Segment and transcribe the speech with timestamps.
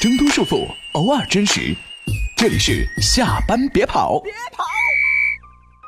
[0.00, 1.74] 挣脱束缚，偶尔真实。
[2.36, 4.20] 这里是下班别跑。
[4.20, 4.64] 别跑。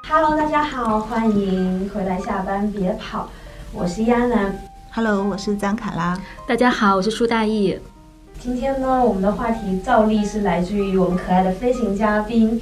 [0.08, 3.30] Hello，大家好，欢迎回来下班别跑。
[3.72, 4.60] 我是亚楠。
[4.90, 6.20] Hello，我是张卡拉。
[6.44, 7.78] 大家好，我是舒大义。
[8.40, 12.60] 今天呢，我们的话题照例是来自于我们可爱的飞行嘉宾，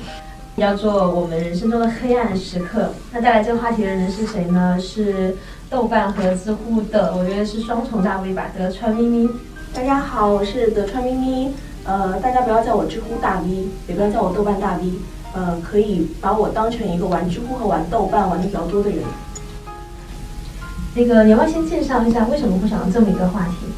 [0.57, 2.93] 要做我们人生中的黑暗时刻。
[3.11, 4.79] 那带来这个话题的人是谁呢？
[4.79, 5.35] 是
[5.71, 9.31] 豆瓣和知乎的，我觉得是双重大 V 吧，德川咪咪。
[9.79, 11.53] 大家好，我是德川咪咪。
[11.85, 14.91] 呃，大家不要叫我知乎大 V，也不要叫我豆瓣大 V。
[15.33, 18.99] 呃，可以把我当成一个玩知乎和玩豆瓣玩的比较多的人。
[20.97, 23.69] 那个，你要不要先介绍一下为什么会想到这么一个话题？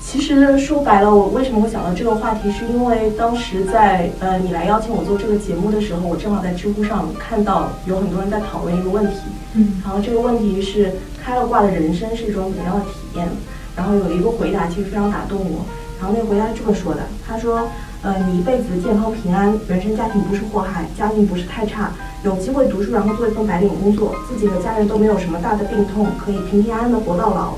[0.00, 9.18] 其实说白了，我为什么会想到这个话题，是因为当时在呃你来邀请我做这个节目的时候，我正好在知乎上看到有很多人在讨论一个问题。
[9.56, 9.82] 嗯。
[9.84, 10.90] 然后这个问题是
[11.22, 13.28] 开了挂的人生是一种怎样的体验？
[13.76, 15.64] 然后有一个回答其实非常打动我，
[15.98, 17.68] 然后那个回答是这么说的：他说，
[18.02, 21.92] 呃，你一辈子健康平安，原生家庭不是祸害，家境不是太差，
[22.24, 27.54] 有机会读书，然后做一份白领工作，自己和家人都没有什么大的病痛，可以平平安安的活到老，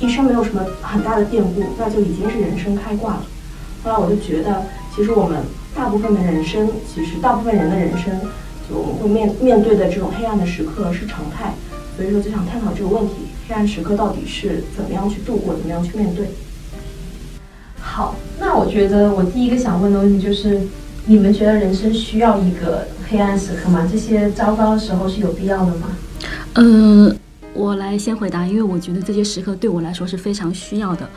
[0.00, 3.22] 一生没有什么很大的变故，那就已经是人生开挂了。
[3.84, 5.38] 后来我就觉得，其实我们
[5.74, 8.20] 大部分的人生，其实大部分人的人生，
[8.68, 11.54] 就我们会面面对的这种黑暗的时刻是常态，
[11.96, 13.27] 所以说就想探讨这个问题。
[13.48, 16.26] 黑暗时刻到底是怎么样去度过，怎么样去面对？
[17.80, 20.60] 好，那我觉得我第一个想问的问题就是，
[21.06, 23.88] 你们觉得人生需要一个黑暗时刻吗？
[23.90, 25.88] 这些糟糕的时候是有必要的吗？
[26.56, 27.16] 嗯，
[27.54, 31.08] 我来先回答，因为我觉得这些时刻对我来说是非常需要的。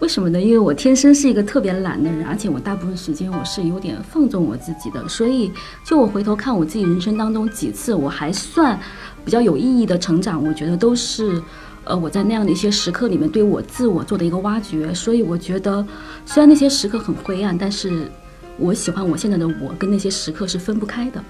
[0.00, 0.40] 为什么呢？
[0.40, 5.52] 因为我天生是一个特别懒的人，而且我大部分时间我是有点放纵我自己的，所以
[5.86, 8.76] 就我回头看我自己人生当中几次我还算
[9.24, 11.42] 比较有意义的成长，我觉得都是，
[11.84, 14.92] 呃，我在那样的一些时刻里面对我自我做的一个挖掘。
[14.94, 15.84] 所以我觉得，
[16.26, 18.10] 虽然那些时刻很灰暗，但是
[18.58, 21.22] 我喜欢我现在的我，跟那些时刻是分不开的。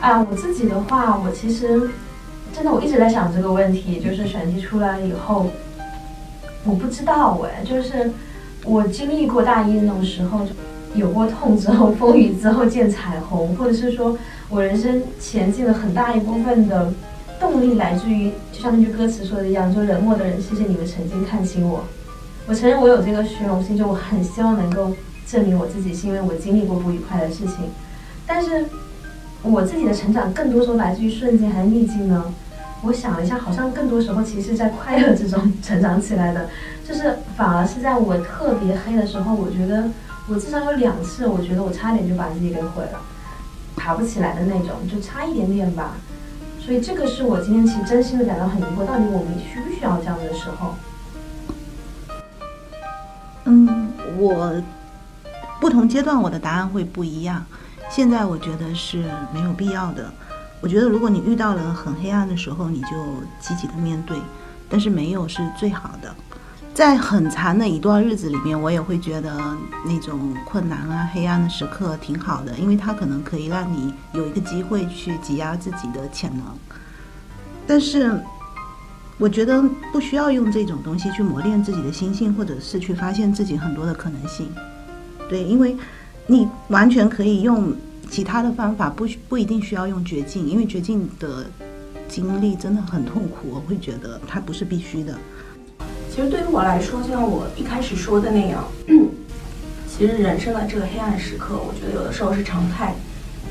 [0.00, 1.90] 啊，我自己的话，我其实
[2.52, 5.50] 真的我一直在想这个问题，就是选题出来以后。
[6.62, 8.10] 我不知道哎，就是
[8.64, 10.46] 我经历过大一那种时候，
[10.94, 14.14] 有过痛之后，风雨之后见彩虹，或者是说
[14.50, 16.92] 我人生前进了很大一部分的
[17.38, 21.84] 动力来自于，就像那句歌词说的一样，就冷漠的人，谢谢你们曾经看清我。
[22.48, 24.92] 我承认我有这个虚荣心，就我很希望能够
[25.24, 27.58] 证明我自己，是因为我经历过不愉快的事情。
[28.26, 28.64] 但是
[29.42, 32.34] 我自己的成长更多时候来自于顺境还是逆境呢？
[32.82, 36.48] 我想了一下，好像更多时候其实在快乐之中成长起来的，
[36.84, 39.84] 就是反而是在我特别黑的时候，我觉得
[40.28, 43.00] 我至少有两次，我觉得我差点就把自己给毁了，
[43.80, 45.94] 爬不起来的那种，就差一点点吧。
[46.60, 50.74] 所以这个是我今天其实真心的感到很疑惑，到底我们需不需要这样的时候？
[53.46, 54.52] 嗯，我
[55.58, 57.42] 不同阶段我的答案会不一样。
[57.88, 60.12] 现在我觉得是没有必要的。
[60.60, 62.88] 我觉得，如果你遇到了很黑暗的时候，你就
[63.40, 64.18] 积极的面对，
[64.68, 66.14] 但是没有是最好的。
[66.72, 76.44] 在很长的一段日子里面，我也会觉得那种困难啊、黑暗的时刻挺好的，因为它可能可以让你有一个机会去挤压自己的潜能。
[77.66, 78.18] 但是，
[79.18, 84.50] 我觉得不需要用这种东西去磨练自己的心性，或者是去发现自己很多的可能性。
[85.28, 85.76] 对，因为
[86.26, 87.74] 你完全可以用。
[88.10, 91.46] 其他的方法不不一定需要用绝境，因为绝境的
[92.08, 95.16] 经历真的很痛苦，我会觉得它不是必须的。
[96.10, 98.64] 其实对于我来说，就像我一开始说的那样，
[99.88, 102.92] 其实人生的这个黑暗时刻，我觉得有的时候是常态。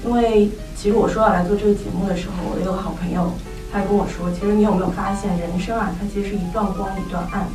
[0.06, 3.32] 因为其实我说要来做这个节目的时候，我有个好朋友，
[3.72, 7.48] 他跟我说，其实你有没有发现，人生啊，它其实是一段光一段暗。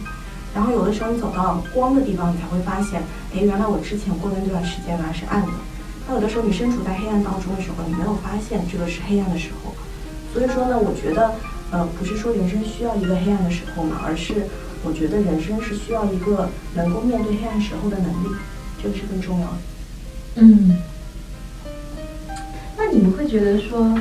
[0.54, 3.02] 然后有的时候你走到光的地方，你才会发现，
[3.34, 5.48] 哎，原来我之前过的那段时间啊是暗的。
[6.06, 9.74] 那有的时候你身处在黑暗当中的时候，你没有发现这个是黑暗的时候。
[10.32, 11.32] 所以说呢，我觉得，
[11.70, 14.46] 呃，不是说人生需要一个黑暗的时候嘛，而是
[14.84, 18.28] 我觉得人生是需要一个能够面对黑暗时候的能力，
[18.82, 19.56] 这个是更重要的。
[20.36, 20.76] 嗯。
[22.76, 23.98] 那你们会觉得说，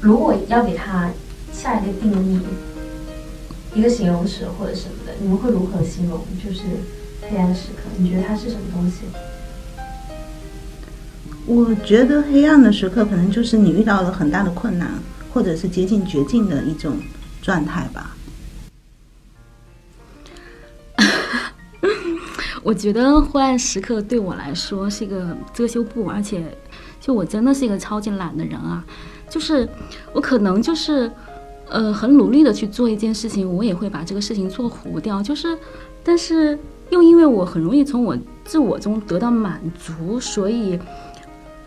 [0.00, 1.10] 如果要给他
[1.52, 2.40] 下一个定义，
[3.74, 6.20] 一个形容词或者什么的，你们会如何形容？
[6.44, 6.60] 就是
[7.22, 8.98] 黑暗时刻，你觉得它是什么东西？
[11.46, 14.90] 我觉得黑暗的时刻可能就是你遇到了很大的困难，
[15.32, 16.96] 或者是接近绝境的一种
[17.40, 18.16] 状态吧。
[22.62, 26.44] 我觉得灰暗时刻对我来说是一个遮羞布，而且
[27.00, 28.84] 就我真的是一个超级懒的人啊，
[29.28, 29.66] 就是
[30.12, 31.10] 我可能就是
[31.68, 35.56] 呃很努力的去做一件事情，我也会把这个事情做糊掉，就是
[36.04, 36.58] 但是
[36.90, 40.78] 又因为我很容易从我自我中得到满足，所以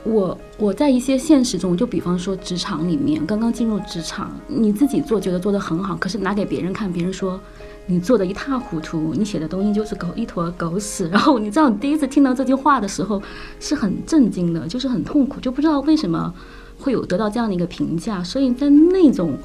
[0.03, 7.39] 我我在一些现实中，就比方说职场里面，刚刚进入职场，你自己做觉得做得很好，可是拿给别人看，别人说
[7.85, 11.09] 你做的一塌糊涂，你写的东西就是狗一坨狗屎。
[11.09, 13.21] 然后你知道，你第一次听到这句话的时候
[13.59, 16.33] 是很震惊的，就是很痛苦，就不知道为什么
[16.79, 18.23] 会有得到这样的一个评价。
[18.23, 19.37] 所以在那种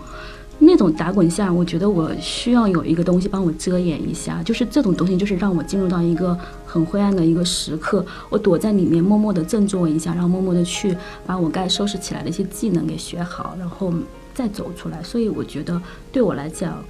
[0.60, 10.96] 那种打滚下，我觉得我需要有一个东西帮我遮掩一下，就是这种东西，就是让我进入到一个很灰暗的一个时刻，我躲在里面默默的振作一下，然后默默的去
[11.26, 13.92] 把我该收拾起来的一些技能给学好，然后
[14.34, 15.02] 再走出来。
[15.02, 15.80] 所以我觉得
[16.10, 16.82] 对我来讲，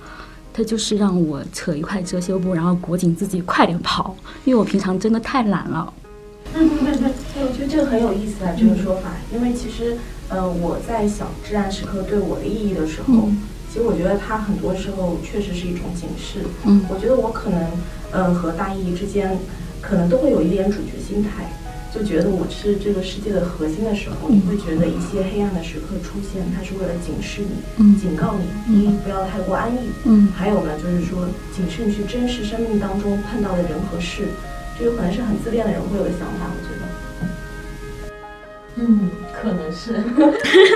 [0.58, 4.12] 它就是让我扯一块遮羞布，然后裹紧自己，快点跑，
[4.44, 5.92] 因为我平常真的太懒了。
[6.52, 9.96] 嗯对，我觉得这个很有意思啊，这个说法，因为其实，
[10.28, 13.38] 呃，我在想至暗时刻对我的意义的时候，嗯
[13.72, 16.40] 其实我觉得它很多时候确实是一种警示。
[16.64, 17.70] 嗯我觉得我可能，
[18.10, 19.38] 呃，和大义之间，
[19.80, 21.52] 可能都会有一点主角心态，
[21.94, 27.48] 就觉得我是这个世界的核心的时候，你会觉得一些黑暗的时刻出现，它是为了警示你，
[27.78, 29.78] 嗯警告你，嗯你不要太过安逸。
[30.04, 34.28] 嗯还有呢，就是说警示你去珍视生命当中碰到的人和事，
[34.78, 36.86] 这个可能是很自恋的人会有的想法，我觉得。
[38.76, 40.04] 嗯，可能是。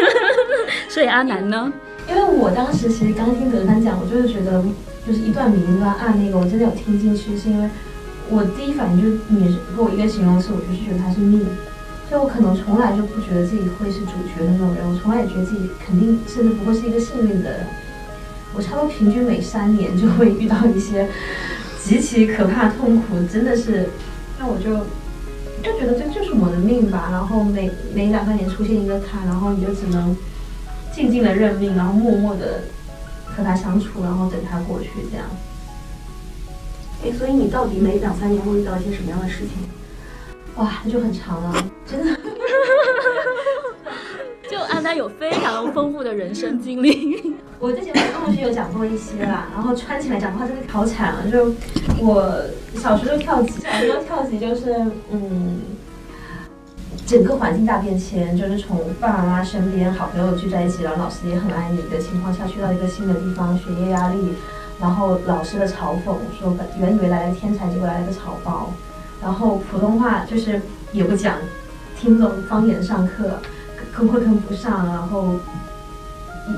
[0.88, 1.72] 所以阿南呢？
[2.08, 4.64] 因为我当时其实刚听德三讲，我就是觉得
[5.06, 7.68] 就是一段明一段暗那个，我真的有听进去，是因为
[8.32, 11.44] 我第一反应就是你给我一个形容词，我就是觉得他是命，
[12.08, 17.66] 所以我可能从来就不觉得自己会是主角的那种人，我从来也觉得自己肯定甚至不会是一个幸运的人。
[18.54, 21.08] 我差不多平均每三年就会遇到一些
[21.82, 23.90] 极其可怕痛苦，真的是，
[24.38, 24.78] 那我就
[25.62, 27.08] 就觉得这就是我的命吧。
[27.12, 30.16] 然后每每两三年出现一个他，然后你就只能
[30.94, 32.62] 静静的认命，然后默默的
[33.24, 35.26] 和他相处，然后等他过去，这样。
[37.04, 39.48] 哎，所以你到底每两三年会遇到一些什么样的事情？
[40.56, 42.16] 哇，那就很长了，真的。
[44.50, 47.34] 就安娜有非常丰富的人生经历。
[47.58, 51.24] 我之前跟同学有讲过一些啦，然后穿起来讲的话真的好惨啊！
[51.32, 51.54] 就
[51.98, 52.38] 我
[52.74, 54.74] 小时候跳级，小时候跳级就是
[55.10, 55.60] 嗯，
[57.06, 64.34] 整个环境大变迁，就是从爸爸妈妈身边好朋友聚在一起，然后老师也很爱你的情况下，去到一个新的地方，学业压力，
[64.80, 68.72] 然后老师的嘲讽说本原以为来了天才，结果来了个草包，
[69.22, 70.60] 然后普通话就是
[70.92, 71.38] 也不讲，
[71.98, 73.38] 听不懂方言上课，
[73.96, 75.36] 跟会跟不上，然后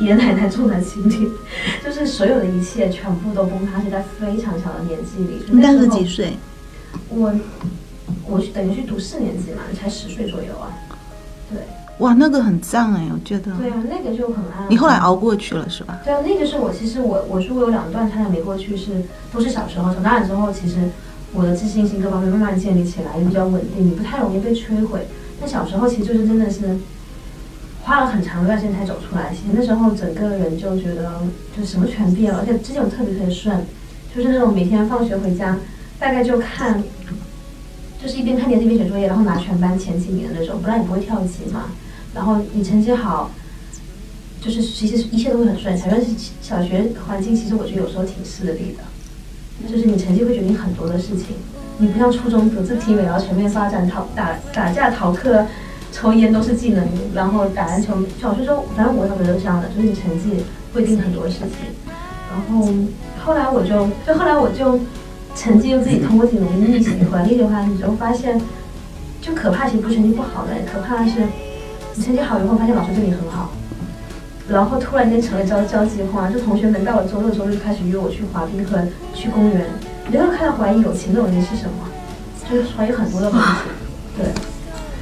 [0.01, 1.31] 爷爷奶奶重男轻女，
[1.85, 5.45] 就是所有的一切全部都崩塌，是在非常小的年纪里。
[5.51, 6.33] 你当时那时候几岁？
[7.11, 7.35] 我
[8.27, 10.73] 我去等于去读四年级嘛，才十岁左右啊。
[11.51, 11.59] 对
[11.99, 13.53] 哇，那个很赞哎，我觉得。
[13.57, 14.67] 对啊，那个就很安。
[14.69, 16.01] 你后来熬过去了是吧？
[16.05, 19.03] 对啊，那个是我其实我我说我有两段差点没过去是
[19.33, 20.89] 都是小时候，长大了之后其实
[21.33, 25.07] 我的自信心各方面慢慢建立起来，也比较稳定，你不太容易被摧毁。
[25.41, 26.77] 但小时候其实就是真的是
[27.85, 31.21] 花了很长一段时间才走出来，其实那时候整个人就觉得
[31.57, 33.65] 就什么全变了，而且之前我特别特别顺，
[34.13, 35.57] 就是那种每天放学回家
[36.01, 36.83] 大概就看。
[38.05, 41.71] 就是一边看电视一边写作业，然后拿全班前几名的那种，不然你不会跳级嘛。
[42.15, 43.31] 然后你成绩好，
[44.43, 45.75] 就是其实一切都会很顺。
[45.75, 46.03] 小学
[46.43, 51.37] 小学环境其实我觉得有时候挺势利的，就是你成绩会决定很多的事情。
[51.79, 55.47] 你不像初中独自体美然后全面发展，逃打打架逃课、
[55.91, 57.97] 抽烟都是技能，然后打篮球。
[58.21, 60.45] 小学时候反正我小学都是这样的，就是你成绩
[60.75, 61.49] 会定很多事情。
[62.31, 62.69] 然后
[63.25, 64.79] 后来我就就后来我就
[65.35, 68.41] 成绩又自己通过挺容易逆袭回来，逆袭回来你就发现，
[69.21, 71.21] 就可怕其实不是成绩不好的，可怕的是
[71.95, 73.51] 你成绩好以后发现老师对你很好，
[74.49, 78.79] 然后突然间成了交交际花，就同学们到了周六周日开始约我去滑冰和
[79.13, 79.67] 去公园，
[80.07, 81.89] 你就会开始怀疑友情这种东西是什么，
[82.49, 83.47] 就是怀疑很多的东西。
[84.17, 84.27] 对，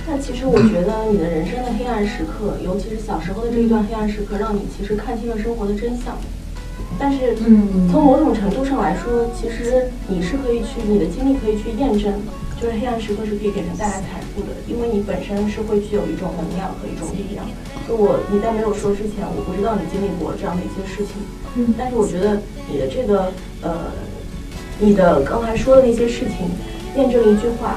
[0.09, 6.17] 那其实我觉得你的人生的黑暗时刻，尤其是小时候的这一段黑暗时刻，让你其实看清了生活的真相。
[6.99, 12.13] 但是，嗯从某种程度上来说，其实你是可以去，你的经历可以去验证，
[12.61, 17.45] 就是黑暗时刻是可以给人带来财富的，因为你本身是会具有一种能量和一种力量。
[17.89, 21.17] 就我你在没有说之前，我不知道你经历过这样的一些事情，
[21.57, 23.33] 嗯但是我觉得你的这个
[23.63, 23.91] 呃，
[24.79, 26.49] 你的刚才说的那些事情，
[26.97, 27.75] 验证一句话，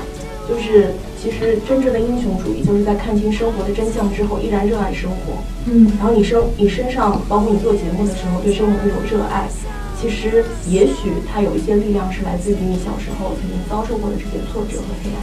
[0.48, 5.42] 就是其实真正的英雄主义，就是在看清生活的真相之后，依然热爱生活。
[5.66, 9.48] 嗯然后你身你身上，包括你做节目的时候，对生活的那种热爱，
[10.00, 15.18] 其实也许它有一些力量是来自于你小时候曾经遭受过的这些挫折和黑暗。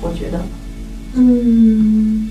[0.00, 0.40] 我觉得，
[1.14, 2.30] 嗯，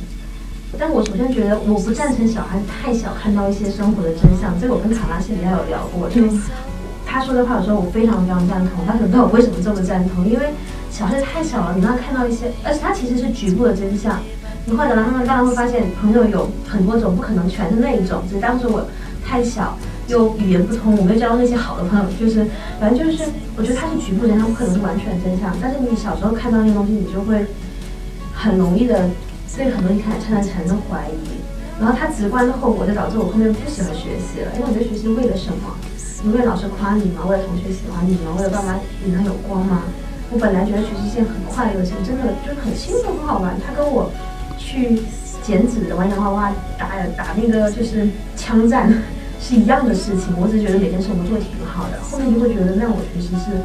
[0.79, 6.21] 但我首先觉得我不赞成小孩太小看到一些生活的真相，这个我跟卡拉西比较有聊过，就
[7.05, 8.85] 他说的话，有时候我非常非常赞同。
[8.87, 10.53] 他可能问我为什么这么赞同，因为
[10.99, 14.19] 小孩太小了，你让他看到一些，而且他其实是局部的真相。
[14.65, 18.21] 你或者让他们，当然会发现朋友有很多种，不可能全是那一种。
[18.27, 18.85] 只是当时我
[19.25, 19.77] 太小，
[20.09, 22.45] 又语言不通，我没有交到那些好的朋友，就是
[22.81, 23.23] 反正就是，
[23.55, 25.55] 我觉得他是局部真相，不可能是完全真相。
[25.61, 27.45] 但是你小时候看到那些东西，你就会
[28.33, 29.09] 很容易的
[29.55, 31.39] 对很多你看产生产生怀疑。
[31.79, 35.79] 然后他直观的后果就导致我后面不喜欢学习了，因为我觉得学习为了什么？
[36.23, 37.23] 你为了老师夸你吗？
[37.25, 38.35] 为了同学喜欢你吗？
[38.37, 39.83] 为了爸妈脸上有光吗？
[40.31, 43.55] 我本来觉得学习是件很快乐的事情，真的就是很轻松很好玩。
[43.65, 44.11] 他跟我
[44.57, 45.01] 去
[45.43, 48.93] 剪纸、玩洋娃娃、打打那个就是枪战
[49.41, 50.35] 是一样的事情。
[50.37, 53.57] 我只是觉得每件事我们做的挺好的，后面就会觉得那我学习是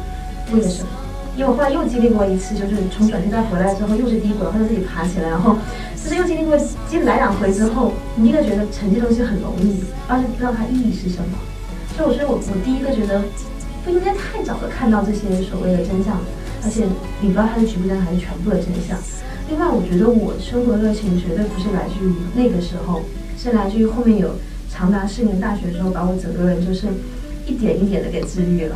[0.55, 0.89] 为了什么？
[1.37, 5.57] 因为我后来又经历过一次，就是从转学再回来之后又是低谷，然后自己爬起来，然后
[6.01, 6.57] 就是又经历过
[6.89, 11.37] 经来两回之后，你一个觉得成绩东西很容易，而且不知道它意义是什么。
[11.95, 13.21] 所以，我所以我我第一个觉得
[13.83, 16.17] 不应该太早的看到这些所谓的真相，
[16.65, 16.85] 而且
[17.21, 18.97] 你不知道它是局部的还是全部的真相。
[19.47, 23.03] 另外，我觉得我生活热情绝对不是来自于那个时候，
[23.37, 24.31] 是来自于后面有
[24.67, 26.87] 长达四年大学的时候，把我整个人就是
[27.45, 28.75] 一点一点的给治愈了。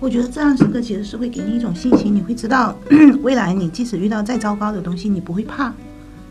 [0.00, 2.74] 我觉得这样时刻其实是会给你一种信心，你会知道
[3.22, 5.70] 未来你即使遇到再糟糕的东西，你不会怕，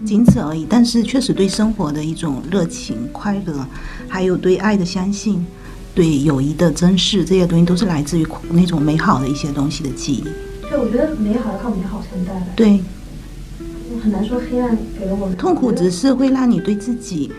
[0.04, 0.66] 仅此而已。
[0.68, 3.64] 但是确实对生活的一种热情、快乐，
[4.10, 5.46] 还有对爱的相信。
[5.94, 10.24] 对友谊的珍视，这些东西都是来自于那种美好的一些东西的记忆。
[10.70, 12.42] 对，我觉得美好要靠美好承担。
[12.56, 12.82] 对，
[14.02, 17.32] 很难说黑暗给了我们痛苦，只是会让你对自己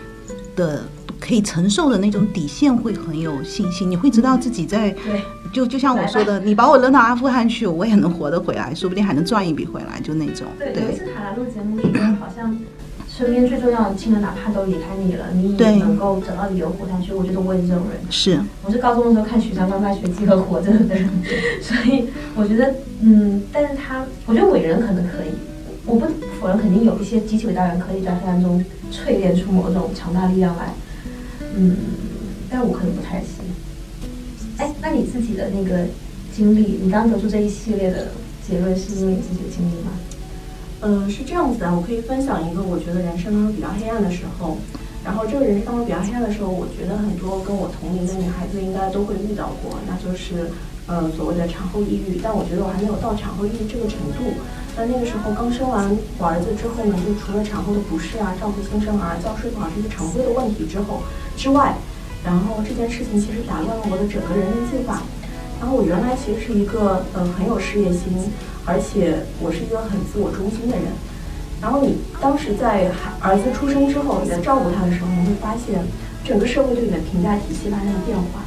[0.55, 0.83] 的
[1.19, 3.89] 可以承受的那种底线会很有信心。
[3.89, 10.45] 你会知道自己在，对，就就像我说的，你把我扔到阿富汗去，我也能活得回来，说不定还能赚一笔回来，就那种。
[10.59, 12.55] 对，有一次他来录节目，说好像。
[13.15, 17.13] 身边最重要的亲人，哪怕都离开你了，你也能够找到理由活下去。
[17.13, 18.01] 我觉得我也是这种人。
[18.09, 21.07] 是，我是高中的时候看许三观在学《几何活着》的人，
[21.61, 25.29] 所以我觉得，嗯，但是他，我觉得伟人可能可以，
[25.85, 26.07] 我不
[26.41, 30.73] 否认，肯定有一些极其伟大人可以在黑暗中淬炼出某种强大力量来，
[31.55, 31.77] 嗯，
[32.49, 33.45] 但我可能不太行。
[34.57, 35.85] 哎，那你自己的那个
[36.35, 38.07] 经历，你刚得出这一系列的
[38.47, 39.91] 结论，是因为你自己的经历吗？
[40.85, 44.57] 嗯，是这样子的，我可以分享一个我觉得人生当中比较黑暗的时候。
[45.03, 50.51] 然后这个人生当中比较黑暗的时候，我觉得很多跟我同龄的女孩子应该都会遇到过，那就是
[50.87, 52.19] 呃所谓的产后抑郁。
[52.21, 54.35] 但我觉得我还没有到产后抑郁这个程度。
[54.75, 55.87] 那那个时候刚生完
[56.19, 60.99] 我儿子之后呢，就除了产后的不适啊，照顾新生儿、觉睡不好这些常规的问题之后
[61.37, 61.75] 之外，
[62.25, 64.99] 然后这件事情其实打乱了我的整个人生计划。
[65.59, 68.11] 然后我原来其实是一个呃很有事业心。
[68.65, 70.85] 而且我是一个很自我中心的人，
[71.61, 75.83] 然后你当时在孩儿子出生之后，你在照顾他的时候，你会发现
[76.23, 78.43] 整个社会对你的评价体系发生了变化。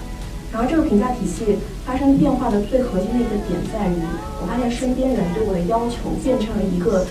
[0.53, 4.01] 然后这个评价体系发生变化的最核心的一个点在于，
[4.41, 7.05] 我发现身边人对我的要求变成了一个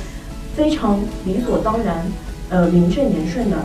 [0.55, 2.05] 非常理所当然、
[2.49, 3.57] 呃名正言顺的，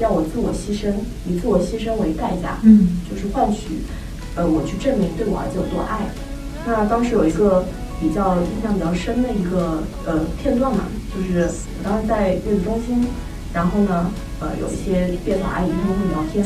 [0.00, 0.92] 让我自我牺牲，
[1.28, 3.82] 以自我牺牲为代价，嗯，就是换取
[4.36, 6.00] 呃我去证明对我儿子有多爱。
[6.64, 7.62] 那当时有一个。
[8.00, 10.84] 比较印象比较深的一个呃片段嘛，
[11.14, 11.48] 就是
[11.80, 13.06] 我当时在月子中心，
[13.54, 14.10] 然后呢，
[14.40, 16.44] 呃，有一些月嫂阿姨他们会聊天，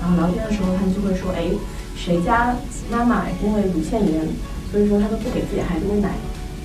[0.00, 1.48] 然后聊天的时候他们就会说，哎，
[1.96, 2.54] 谁家
[2.90, 4.28] 妈妈因为乳腺炎，
[4.70, 6.12] 所以说她都不给自己孩子喂奶，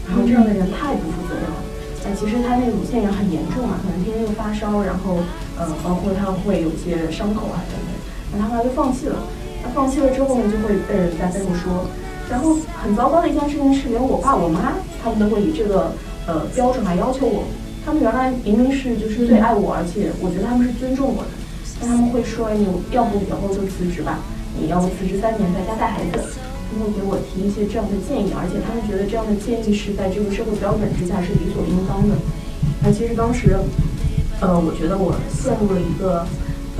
[0.05, 1.63] 然后这样的人太不负责任了。
[2.03, 5.23] 但其实她那乳腺炎很严重嘛，可能天天又发烧，然后
[5.57, 7.95] 呃，包括她会有一些伤口啊等等，
[8.33, 9.15] 那她后来就放弃了。
[9.63, 11.87] 那放弃了之后呢，就会被人在背后说。
[12.29, 15.91] 然后很糟糕的一件事情是，连我爸我妈他们都会以这个
[16.25, 17.43] 呃标准来要求我。
[17.85, 21.29] 他们原来明明是就是最爱我，而且我觉得他们是尊重我的，
[21.79, 24.17] 但他们会说你要不以后就辞职吧，
[24.59, 26.33] 你要不辞职三年在家带孩子，
[26.65, 32.17] 他们会给我提一些这样的建议，而且他们觉得这样的建议是在这个社会标准之下是理所应当的。
[32.81, 33.53] 那其实当时，
[34.41, 36.25] 呃，我觉得我陷入了一个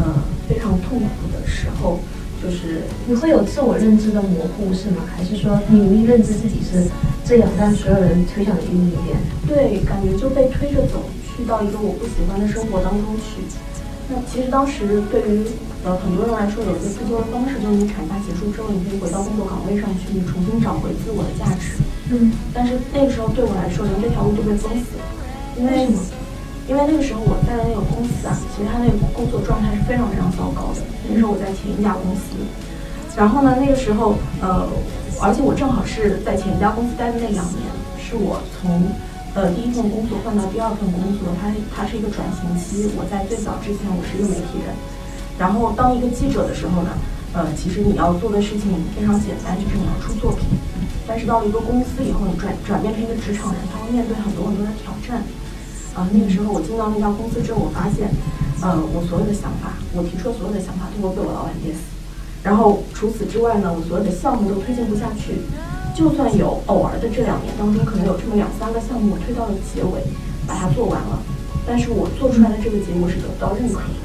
[0.01, 0.09] 呃
[0.49, 2.01] 非常痛苦的时候。
[2.43, 5.03] 就是你会有自我认知的模糊是吗？
[5.15, 6.85] 还是说你明明认知自己是
[7.25, 9.17] 这样，但所有人推向你另一边？
[9.47, 13.41] 对，感觉就被推着走，去到一个我不喜欢的生活当中去。
[14.07, 15.41] 那其实当时对于
[15.83, 21.81] 呃很多人来说，有一个自救的方式，就是你产假结束之后，你可以回到工作岗位上去，你重新找回自我的价值。
[22.11, 22.31] 嗯。
[22.53, 25.05] 但是那个时候对我来说，连这条路都被封死了，
[25.57, 25.89] 因为
[26.67, 30.81] 因为那个时候我在那个公司啊，其实他那个工作状态是非常非常糟糕的。
[31.07, 32.33] 那时候我在前一家公司，
[33.15, 34.65] 然后呢，那个时候呃，
[35.21, 37.61] 而且我正好是在前一家公司待的那两年，
[38.01, 38.81] 是我从
[39.37, 42.89] 呃第一份工作换到第二份工作，它它是一个转型期。
[42.97, 44.73] 我在最早之前我是一个媒体人，
[45.37, 46.89] 然后当一个记者的时候呢，
[47.37, 50.49] 呃，其实你要做的事情非常简单，就是你要出作品。
[51.05, 55.21] 但是到了一个公司以后，你转转变成一个职场人，他会面对很多很多的挑战。
[55.95, 58.11] 啊、那个时候我进到那家公司之后，我发现，
[58.61, 61.79] 呃，我所有的想法，我提出的所有的想法都会被我老板噎死。
[62.43, 65.39] 然后除此之外呢，我所有的项目都推进不下去。
[65.95, 70.03] 就算有偶尔的这两年当中，可能有这么两三个项目我推到了结尾，
[70.45, 71.17] 把它做完了，
[71.65, 73.95] 但是我做出来的这个结果是得不到认可的。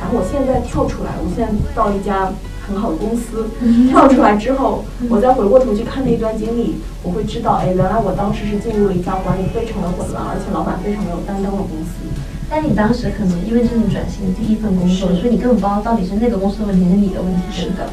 [0.00, 2.32] 然后我现在跳出来，我现在到一家
[2.70, 3.50] 很好的公司，
[3.90, 12.06] 跳出来之后，我再回过头去看那一段经历，我会知道，哎，原来我当时是进入了一家管理非常的混乱，而且老板非常没有担当的公司。
[12.48, 17.90] 但你当时可能因为这是你转型的第一份工作，所以你根本不知道到底是那个公司的问题还是你的问题，是的？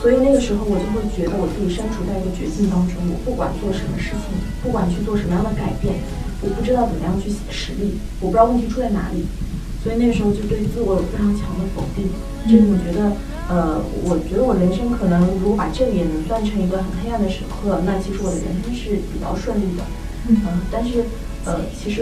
[0.00, 5.96] 所以那个时候我就会觉得我自己身处在一个绝境当中，我不管做什么事情，不管去做什么样的改变，
[6.44, 9.24] 我不知道怎么样去写实力，我不知道问题出在哪里，
[9.84, 12.08] 所以那时候就对自我有非常强的否定。
[12.48, 13.12] 这个我觉得，
[13.52, 19.84] 呃，我觉得我人生可能如果把这个也能算成一个很黑暗的时刻，那其实我的人生是比较顺利的。
[20.28, 20.40] 嗯、
[20.72, 21.04] 但是，
[21.44, 22.00] 呃，其实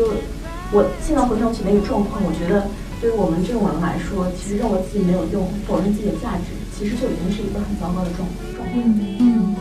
[0.71, 2.71] 我现在回想起那个状况，我觉得
[3.01, 6.55] 对于我们这种人来说，其实认为自己没有用，否认自己的价值。
[6.73, 8.79] 其实就已经是一个很糟糕的状状况。
[9.19, 9.55] 嗯，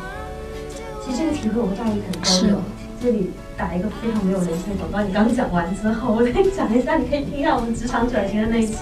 [1.05, 2.61] 其实这个题目我们大家也可能都有。
[3.01, 5.01] 这里打一个非常没有人性的广告。
[5.01, 8.77] 你刚讲完之后，我再讲一下，你可以听一下我们职场转型的那一期，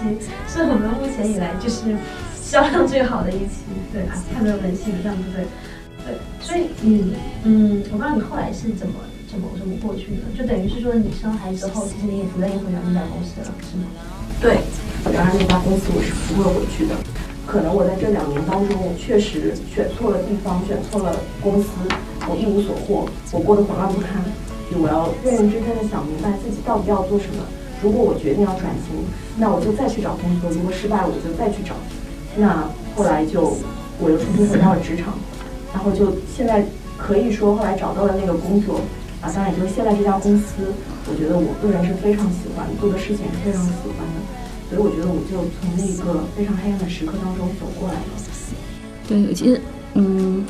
[0.47, 1.95] 是我们目前以来就是
[2.35, 3.63] 销量最好的一期。
[3.93, 5.45] 对啊，太没有人性了，这样不对。
[6.05, 8.95] 对，所以你，嗯，我不知道你后来是怎么
[9.29, 13.85] 怎么怎么过去的，就等于是说你生孩子后，其实你也不愿意回到那家公司了，是吗？
[14.41, 14.59] 对，
[15.05, 16.95] 当然那家公司我是不会回去的。
[17.49, 21.69] 可能我在这两年当中，我确实选错了地方，选错了公司，
[22.29, 24.21] 我一无所获，我过得混乱不堪。
[24.69, 27.41] 就我要认认真真的想明白自己到底要做什么。
[27.81, 28.93] 如果我决定要转型，
[29.35, 31.73] 那我就再去找工作；如果失败，我就再去找。
[32.37, 33.57] 那后来就
[33.97, 35.17] 我又重新回到了职场，
[35.73, 36.63] 然后就现在
[37.01, 38.77] 可以说后来找到了那个工作
[39.25, 40.69] 啊，当然也就是现在这家公司，
[41.09, 44.05] 我觉得我个人是非常喜欢做的事情，是非常喜欢。
[44.69, 47.99] 所以我觉得我就从那个非常黑暗的时刻当中走过来了。
[49.07, 49.59] 对，其实，
[49.95, 50.45] 嗯，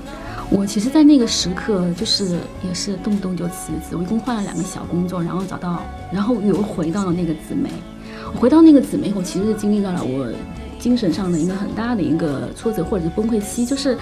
[0.49, 3.95] 我其实，在那个时刻，就是也是动不动就辞职。
[3.95, 7.69] 我一共换了两个小工作，然后找到，然后又回到了那个紫媒。
[8.33, 10.29] 我回到那个紫媒后，其实经历到了我
[10.77, 13.97] 精神上的一个很大的一个挫折或者是崩溃期，就是，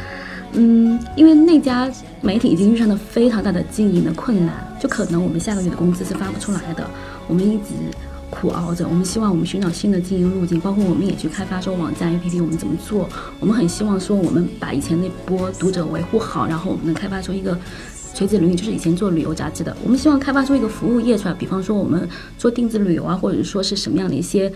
[0.53, 1.88] 嗯，因为那家
[2.21, 6.84] 媒体已经遇上了非常大的经营的困难，就可能我们下个月的工资是发不出来的，
[7.27, 7.75] 我们一直。
[8.29, 13.09] 苦熬着，我们希望我们寻找新的经营路径，包括我们也去开发说网站 APP 我们怎么做。
[13.39, 17.57] 我们很希望说我们把以前那波读者维护好，然后我们能开发出一个
[18.13, 24.51] 垂直领域，就是以前做旅游杂志的，我们希望开发出一个服务业出来，比方说我们做定制旅游啊，或者说是什么样的一些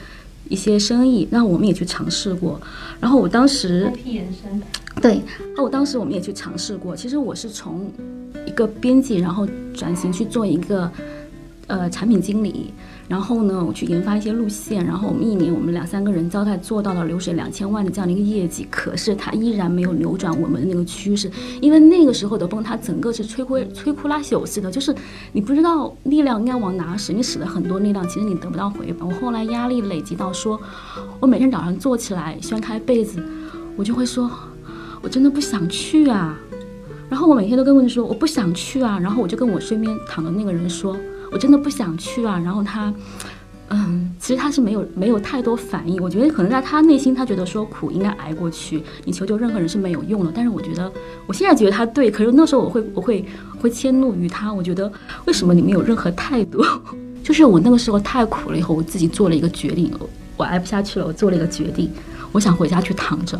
[0.50, 2.60] 一些生意，那我们也去尝试过。
[3.00, 4.62] 然后我当时 IP 延伸，
[5.02, 5.22] 对，
[5.56, 6.94] 那我当时我们也去尝试过。
[6.94, 7.90] 其实我是从
[8.46, 10.92] 一个编辑，然后转型去做一个
[11.68, 12.74] 呃产品经理。
[13.12, 24.96] 然后呢，我去研发一些路线，然后我们一年我们两三个人招待做到了流水两千万的这样的一个业绩，可是它依然没有扭转我们的那个趋势，因为那个时候的崩，它整个是摧枯摧枯拉朽似的，就是
[25.34, 29.06] 你不知道力量应该往哪使，你使了很多力量，其实你得不到回报。
[29.06, 30.58] 我后来压力累积到说，
[31.20, 33.22] 我每天早上坐起来掀开被子，
[33.76, 34.32] 我就会说，
[35.02, 36.40] 我真的不想去啊。
[37.10, 40.96] 然后我每天都跟问说我不想去啊，然后我就跟我身边躺的那个人说。
[41.32, 42.94] 我真的不想去啊，然后他，
[43.70, 46.02] 嗯，其实他是没有没有太多反应。
[46.04, 50.32] 我觉得可能在他内心，他觉得说苦应该挨过去，你求救任何人是没有用的。
[50.36, 50.92] 但是我觉得，
[51.26, 53.26] 我现在觉得他对，可是那时候我会我会
[53.60, 54.54] 会迁怒于他。
[54.54, 54.92] 我觉得
[55.26, 56.64] 为什么你没有任何态度？
[57.24, 59.90] 就是我那个时候太苦了，以后我自己做了一个决定，
[60.36, 61.90] 我挨不下去了，我做了一个决定。
[62.32, 63.38] 我想回家去躺着，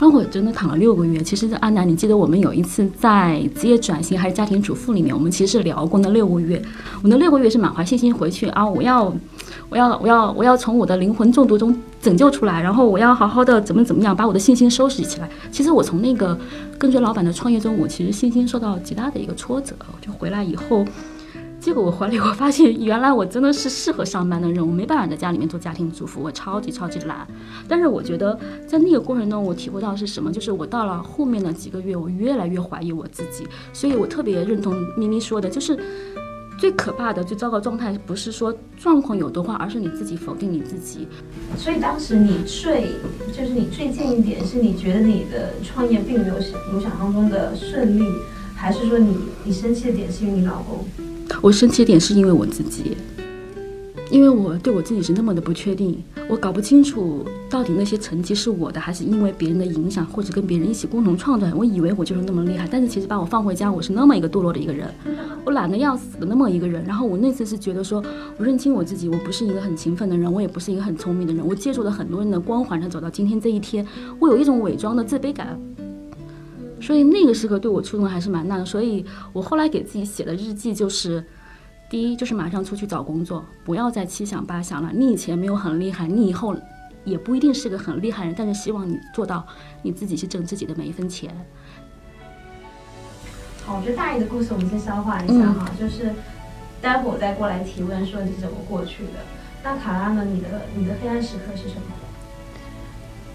[0.00, 1.22] 后我真的躺了六个月。
[1.22, 6.60] 其实，安南，你记得我们有一次在职业转型还是家庭主妇里面，我们其实是聊过那六个月。
[7.02, 9.14] 我那六个月是满怀信心回去啊，我要，
[9.68, 15.28] 我要，我要，我要从我的灵魂中毒中拯救出来，然后我要好好的怎么怎么样，把我的信心收拾起来。
[15.52, 16.38] 其实我从那个
[16.78, 19.74] 跟随老板的创业中，我其实信心受到极大的一个挫折。
[19.92, 20.84] 我就回来以后。
[21.64, 27.26] 结果我怀里，我发现原来我真的是适合上班的人，我没办法在家里面做家庭主妇，我超级超级懒。
[27.66, 33.48] 但是我觉得在那个过程中，我体会到是什么，就是我到了后面的几个月，我越来越怀疑我自己。
[33.72, 35.74] 所以我特别认同咪咪说的，就是
[36.58, 41.08] 最可怕的、最糟糕状态，不是说状况有多坏，而是你自己否定你自己。
[41.56, 42.88] 所以当时你最
[43.28, 48.04] 就是你最近一点，是你觉得你的创业并没有想有想象中的顺利，
[48.54, 50.84] 还是说你你生气的点是因为你老公？
[51.44, 52.96] 我生气点是因为我自己，
[54.10, 56.02] 因为我对我自己是那么的不确定。
[56.26, 61.46] 我搞不清楚到底那些成绩是我的，还是因为别人的影响，或者跟别人一起共同创造。
[61.54, 64.88] 我以为我就是那么厉害，但是其实把我放回家，我是那么一个堕落的一个人，
[65.44, 66.82] 我懒得要死的那么一个人。
[66.86, 68.02] 然后我那次是觉得说，
[68.38, 73.86] 我认清我自己，我不是一个很勤奋的人，我也不是一个很聪明的人，我借助了很多人的光环才走到今天这一天，
[74.18, 75.60] 我有一种伪装的自卑感。
[76.84, 81.24] 所以那个时刻对我触动还是蛮大的，所以我后来给自己写的日记就是，
[81.88, 84.90] 第一就是马上出去找工作，不要再七想八想了。
[84.92, 86.54] 你以前没有很厉害，你以后
[87.02, 89.46] 也不一定是个很厉害人，但是希望你做到
[89.80, 91.34] 你自己去挣自己的每一分钱。
[93.64, 96.12] 好，我觉得大姨的故事我们先消化一下哈，就是
[96.82, 99.24] 待会儿我再过来提问说你是怎么过去的。
[99.62, 100.22] 那卡拉呢？
[100.22, 101.82] 你的你的黑暗时刻是什么？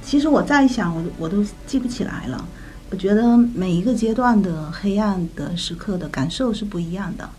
[0.03, 2.47] 其实我在想，我我都记不起来了。
[2.91, 7.29] 我觉得每一个阶段的黑暗的时刻的感受是不一样的。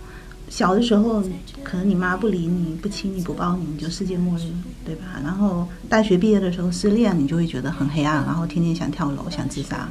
[0.48, 1.22] 小的时候，
[1.62, 4.50] 可能你妈不理你、不亲你、不抱你，你就世界末日，
[4.84, 5.20] 对吧？
[5.22, 9.88] 然后大学毕业的时候失恋，你就会觉得很黑暗，然后天天想跳楼、想自杀。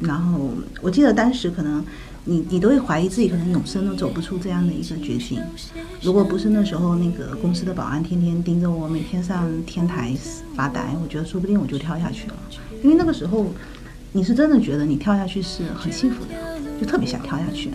[0.00, 1.84] 然后我记得当时可能
[2.24, 5.38] 你你都会怀疑自己可能永生都走不出这样的一个决心。
[6.02, 10.14] 如果不是那时候那个公司的保安天天盯着我，每天上天台
[10.54, 12.34] 发呆，我觉得说不定我就跳下去了。
[12.82, 13.46] 因为那个时候。
[14.12, 16.30] 你是真的觉得你跳下去是很幸福的，
[16.80, 17.70] 就特别想跳下去。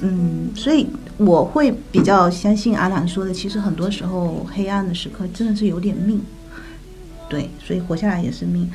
[0.00, 6.20] 嗯，所以我会比较相信阿兰说的，其实很多时候黑暗的时刻真的是有点命。
[7.28, 8.68] 对，所以活下来也是命。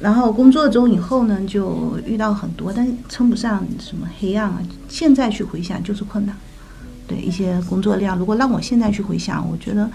[0.00, 4.60] 然后工作中以后呢，就遇到很多，但称不上什么黑暗啊。
[4.88, 6.36] 现在去回想就是困难。
[7.06, 9.90] 对一些工作量，如果让我现在去回想，我觉得。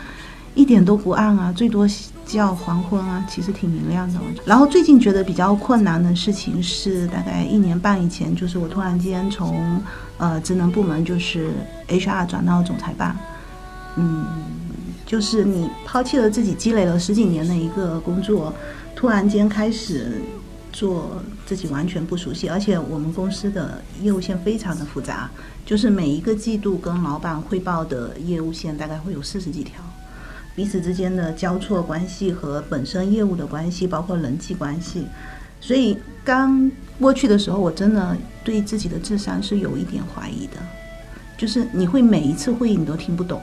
[0.55, 1.88] 一点都不暗啊，最多
[2.25, 4.19] 叫黄昏啊，其实挺明亮的。
[4.45, 9.81] 然后最近觉得比较困难的事情是，大概一年半以前，就是我突然间从
[10.17, 11.51] 呃职能部门，就是
[11.88, 13.17] HR 转到总裁办，
[13.95, 14.25] 嗯，
[15.05, 18.53] 就是你抛弃了自己积累了十几年的一个工作，
[18.95, 20.21] 突然间开始
[20.73, 25.29] 做自己完全不熟悉，而且我们公司的业务线非常的复杂，
[25.65, 29.81] 就是每一个季度跟老板汇报的业务线大概会有四十几条。
[30.60, 35.06] 彼此之间的交错关系和本身业务的关系，包括人际关系，
[35.62, 36.69] 所以刚
[37.00, 40.56] 过去的时候，我真的对自己的智商是有一点怀疑的。
[41.38, 43.41] 就是你会每一次会议你都听不懂，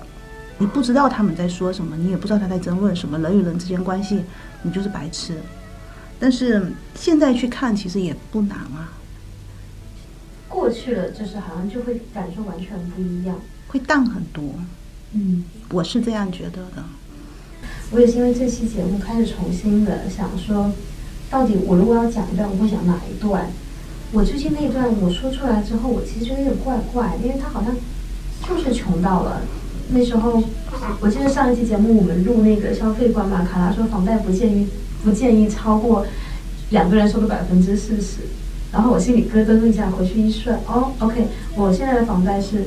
[0.59, 4.23] 你不知道他们在说什么，你也不知道他在争论什么，人与人之间关系，
[4.61, 5.39] 你就是白痴。
[6.21, 8.93] 但是现在去看，其实也不难啊。
[10.51, 14.45] 过去了，就是好像就会感受完全不一样，会淡很多。
[15.13, 16.85] 嗯，我是这样觉得的。
[17.93, 20.73] 我也是因为这期节目开始重新的想说，
[21.31, 23.47] 到底我如果要讲一段，我会讲哪一段？
[24.13, 27.75] 我最近那一段我说出来之后，我其实觉得有点怪怪，因为他好像
[28.49, 29.41] 就是穷到了。
[29.91, 30.43] 那时候
[31.01, 34.67] 我记得上一期节目我们录那个消费观嘛，卡拉说房贷不建议
[35.05, 36.05] 不建议超过
[36.71, 38.19] 两个人收的百分之四十，
[38.73, 42.65] 然后我心里咯噔一下，回去一算，哦，OK，我现在的房贷是。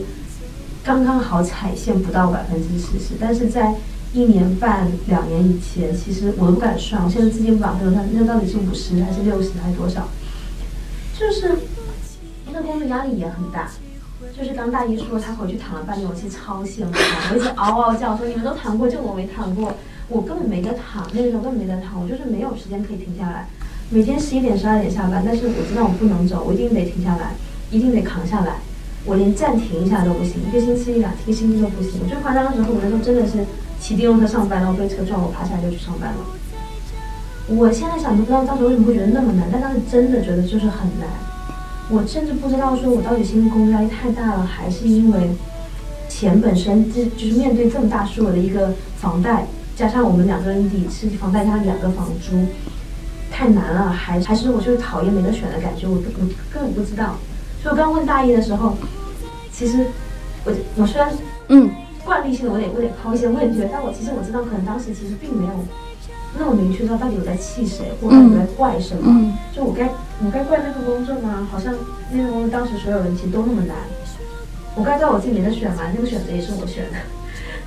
[0.82, 3.76] 刚刚好踩线不到百分之四十，但是在
[4.14, 7.04] 一年半两年以前，其实我都不敢算。
[7.04, 10.08] 我现在资金不保，那那到底是五十还是六十还是多少？
[11.18, 11.52] 就是
[12.52, 13.70] 那工作压力也很大。
[14.38, 19.74] 就是刚大一说他回去躺了半年，我其实超羡慕他，我一直嗷嗷叫说你们都躺过，就我没躺过。
[20.08, 23.48] 我根本没得躺，那个时候根本没得躺，我就是没有时间可以停下来。
[23.92, 27.34] 每天十一点十二点下班，但是我知道我不能走，我一定得停下来，
[27.70, 28.56] 一定得扛下来。
[29.06, 32.02] 我连暂停一下都不行，一个星期一、两个星期都不行。
[32.04, 33.46] 我最夸张的时候，我那时候真的是
[33.80, 36.18] 骑电动车上班，然后被车撞，我爬下来就去上班了。
[37.48, 41.10] 我现在想都不知道当时为什么会觉得那么难，但当时真的觉得就是很难。
[41.90, 45.32] 我甚至不知道说我到底是因为工作压力太大了，还是因为
[46.08, 52.46] 钱本身就就是面对这么大数额的一个房贷，加上我们两个人抵是房贷加上两个房租，
[53.32, 57.16] 太难了，还还是我就是讨厌没得选的感觉，我我根本不知道。
[57.64, 58.78] 所以我刚问大一的时候，
[59.52, 59.88] 其实
[60.46, 61.12] 我我虽然
[61.48, 61.72] 嗯
[62.10, 65.54] 惯例性的我得我得抛一些问题，但我其实我知道可能当时其实并没有
[66.40, 69.32] 那么明确知道到底我在气谁，或者我在怪什么。
[69.56, 69.94] 就我该
[70.26, 71.48] 我该怪那份工作吗？
[71.52, 71.72] 好像
[72.12, 73.78] 那个工作当时所有人其实都那么难。
[74.76, 75.84] 我该怪我自己没得选吗？
[75.94, 76.98] 那个选择也是我选的，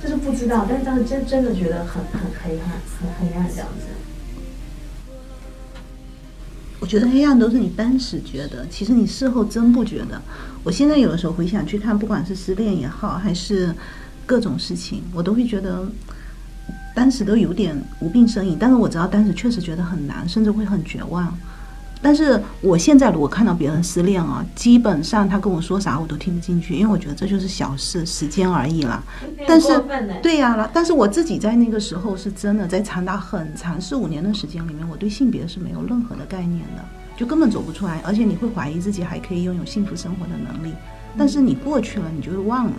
[0.03, 0.65] 就是不知道。
[0.67, 3.87] 但是当时真真的觉得很很黑暗，很黑暗这样子。
[6.81, 10.21] 我觉得黑暗都是你当时觉得，其实你事后真不觉得。
[10.65, 13.73] 我现在有的时候回想去看，不管是失恋也好，还是
[14.25, 15.87] 各种事情，我都会觉得
[16.95, 18.57] 当时都有点无病呻吟。
[18.59, 21.35] 但是我知道当时确实觉得很难，甚至会很绝望。
[22.05, 29.01] 但是我现在如果看到别人失恋啊，基本上他跟我说啥我都听不进去，因为我觉得这就是小事，时间而已啦。
[29.47, 29.81] 但是
[30.21, 36.83] 对呀、但是我自己在那个时候是真的，在长达很长四五年的时间里面，我对性别是没有任何的概念的，
[37.15, 40.73] 就根本走不出来，而且你会怀疑自己还可以拥有幸福生活的能力，
[41.17, 42.73] 但是你过去了，你就会忘了。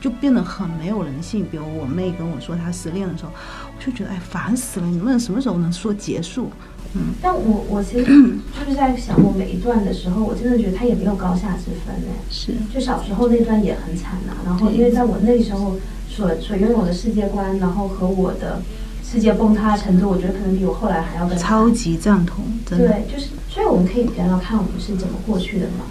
[0.00, 1.44] 就变得很没有人性。
[1.50, 3.30] 比如我妹跟我说她失恋的时候，
[3.76, 6.50] 我就觉得哎烦死了，你们什么时候能说结束？
[6.94, 12.08] 嗯但我我其实就是在想，我每一段的时候，我真的觉得他也没有高下之分呢。
[12.30, 15.76] 是就小时候那段也很惨呐、然后因为在我那时候
[16.08, 18.62] 所所拥有的世界观，然后和我的
[19.04, 22.88] 世界崩塌的程度，我觉得可能比我后来还要更超级赞同，真的。
[22.88, 25.84] 对，就是，所以我们可以聊聊看我们是怎么过去的嘛。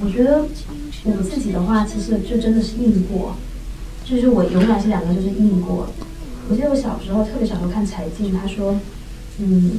[0.00, 0.44] 我觉得
[1.04, 3.36] 我自己的话，其实就真的是硬过，
[4.04, 5.88] 就是我永远是两个，就是硬过。
[6.48, 8.76] 我记得我小时候特别小时候看柴静，他说，
[9.38, 9.72] 嗯，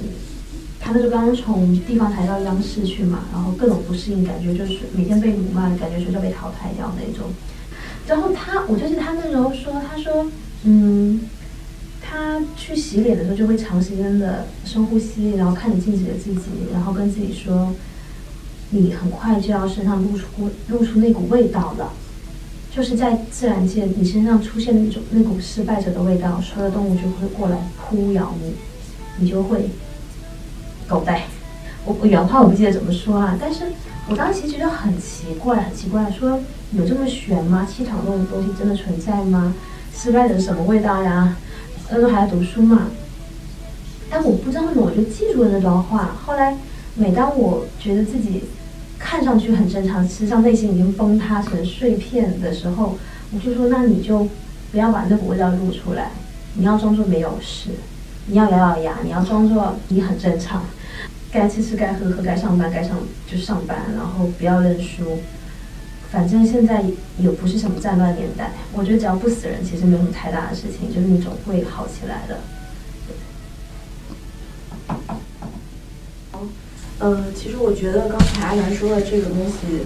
[0.79, 7.29] 他那时候刚刚从地方台到央视去嘛，然后各种不适应，感觉就是每天被辱骂，感觉学校被淘汰掉那种。
[8.07, 10.27] 然后他，我就记得他那时候说，他说，
[10.63, 11.21] 嗯，
[12.01, 17.73] 他去洗脸的时候就会长时间的深呼吸，然后看着镜子的自己，然后跟自己说，
[18.69, 20.25] 你很快就要身上露出
[20.69, 21.93] 露出那股味道了，
[22.75, 28.53] 就是在自然界你身上出现那种那股失败者的味道，所有的动物就会过来扑咬你，
[29.17, 29.69] 你就会
[30.87, 31.23] 狗带。
[31.85, 33.65] 我我原话我不记得怎么说啊，但是
[34.09, 36.39] 我当时觉得很奇怪，很奇怪，说
[36.71, 37.65] 有这么玄吗？
[37.65, 39.53] 气场这种东西真的存在吗？
[39.95, 41.37] 失败者什么味道呀？
[41.89, 42.87] 那时候还在读书嘛，
[44.09, 46.15] 但我不知道为什么我就记住了那段话。
[46.25, 46.57] 后来
[46.95, 48.43] 每当我觉得自己
[48.97, 52.97] 看上去很正常，实际上内心已经崩塌成碎片的时候，
[53.31, 54.27] 我就说：那你就
[54.71, 56.11] 不要把那股味道露出来，
[56.53, 57.71] 你要装作没有事，
[58.27, 60.63] 你要咬咬牙，你要装作你很正常。
[61.31, 62.97] 该吃吃，该喝喝，该上班该上
[63.29, 65.19] 就上班，然后不要认输。
[66.09, 66.81] 反正现在
[67.17, 72.39] 也不是什么战乱年代，我觉得只要不死人，其实没有什么太大的事情，就是你总会好起来的。
[76.99, 79.83] 呃，其实我觉得刚才阿南说的这个东西，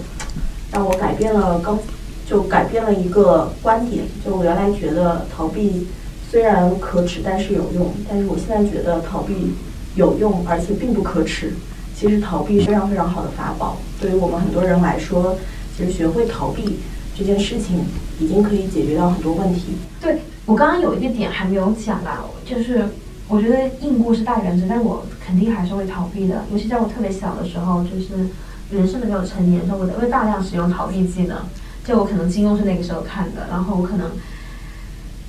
[0.72, 1.78] 让我改变了刚
[2.26, 4.04] 就改变了一个观点。
[4.24, 5.88] 就我原来觉得逃避
[6.30, 9.52] 虽然可耻，但是有用，但是我现在觉得逃避
[9.96, 11.52] 有用，而且并不可耻。
[11.96, 15.36] 其实逃避是非常非常好的法宝，对于我们很多人来说，
[15.76, 16.78] 其实学会逃避
[17.18, 17.84] 这件事情，
[18.18, 19.74] 已经可以解决掉很多问题。
[20.00, 22.88] 对我刚刚有一个点还没有讲吧，就是
[23.30, 26.44] 我觉得硬过是大原则，但我肯定还是会逃避的。
[26.52, 28.28] 尤其在我特别小的时候，就是
[28.72, 31.38] 人生的没有成年的时候，我会大量使用逃避技能。
[31.84, 34.10] 就我可能金庸是那个时候看的，然后我可能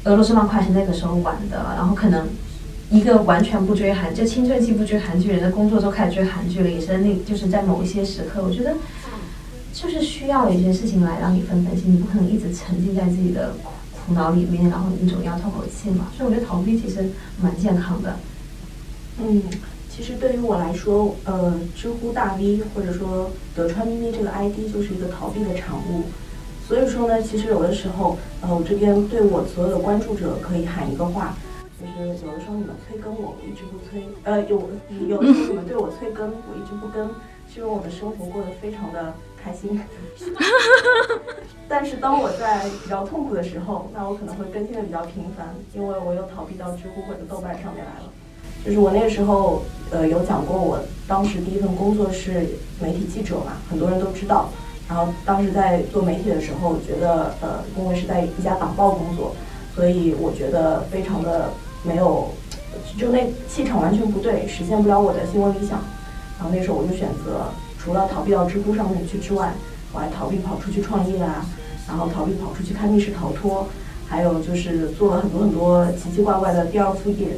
[0.05, 2.27] 俄罗斯方块是那个时候玩的，然后可能
[2.89, 8.75] 一个完全不追韩，就青春期不追韩剧人的工作都开始追韩剧了，也是那就是在某一些时刻，我觉得
[9.73, 13.53] 就是需要有一些事情来让你分分心，你不可能一直沉浸在自己的
[14.05, 16.07] 苦苦恼里面，然后你总要透口气嘛。
[16.15, 17.09] 所以我觉得逃避其实
[17.41, 18.15] 蛮健康的。
[19.19, 19.41] 嗯，
[19.89, 26.03] 其实对于我来说，呃，知乎大 V 或者说德川咪咪这个 ID 就是一个逃避的产物。
[26.67, 31.35] 所以说呢，其实有的时候，呃，我这边对我所有的关注者可以喊一个话，
[31.79, 34.69] 就是有的时候你们催更我，我一直不催；呃，有
[35.07, 37.07] 有的时候你们对我催更，我一直不更，
[37.53, 39.81] 是因为我的生活过得非常的开心。
[41.67, 48.09] 但是当我在比较痛苦的时候，那我可能会更新的比较频繁，因为我又逃避到知乎或者豆瓣上面来了。
[48.65, 52.45] 就是我那个时候，呃，有讲过，我当时第一份工作是
[52.79, 54.49] 媒体记者嘛，很多人都知道。
[54.87, 59.33] 然后当时在做媒体的时候，觉得呃，因为是在一家党报工作，
[59.73, 61.49] 所以我觉得非常的
[61.83, 62.29] 没有，
[62.99, 65.79] 就那气场完全不对，实现不了我的新闻理想。
[66.37, 67.45] 然后那时候我就选择，
[67.83, 69.53] 除了逃避到知乎上面去之外，
[69.91, 71.43] 我还逃避跑出去创业啊，
[71.87, 73.67] 然后逃避跑出去看密室逃脱，
[74.07, 77.37] 还有就是做了很多很多奇奇怪怪的第二副业。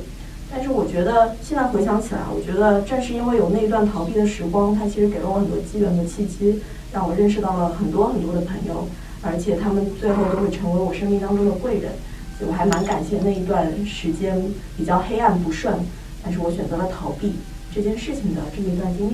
[0.51, 8.87] 但是我觉得现在回想起来，我觉得正是因为有那一段逃避的时光，它其实给了我很多机缘和契机，让我认识到了很多很多的朋友，
[9.21, 11.93] 而且他们最后都会成为我生命当中的贵人。
[12.37, 14.43] 所以我还蛮感谢那一段时间
[14.75, 15.73] 比较黑暗不顺，
[16.21, 17.33] 但是我选择了逃避
[17.73, 19.13] 这件事情的这么一段经历。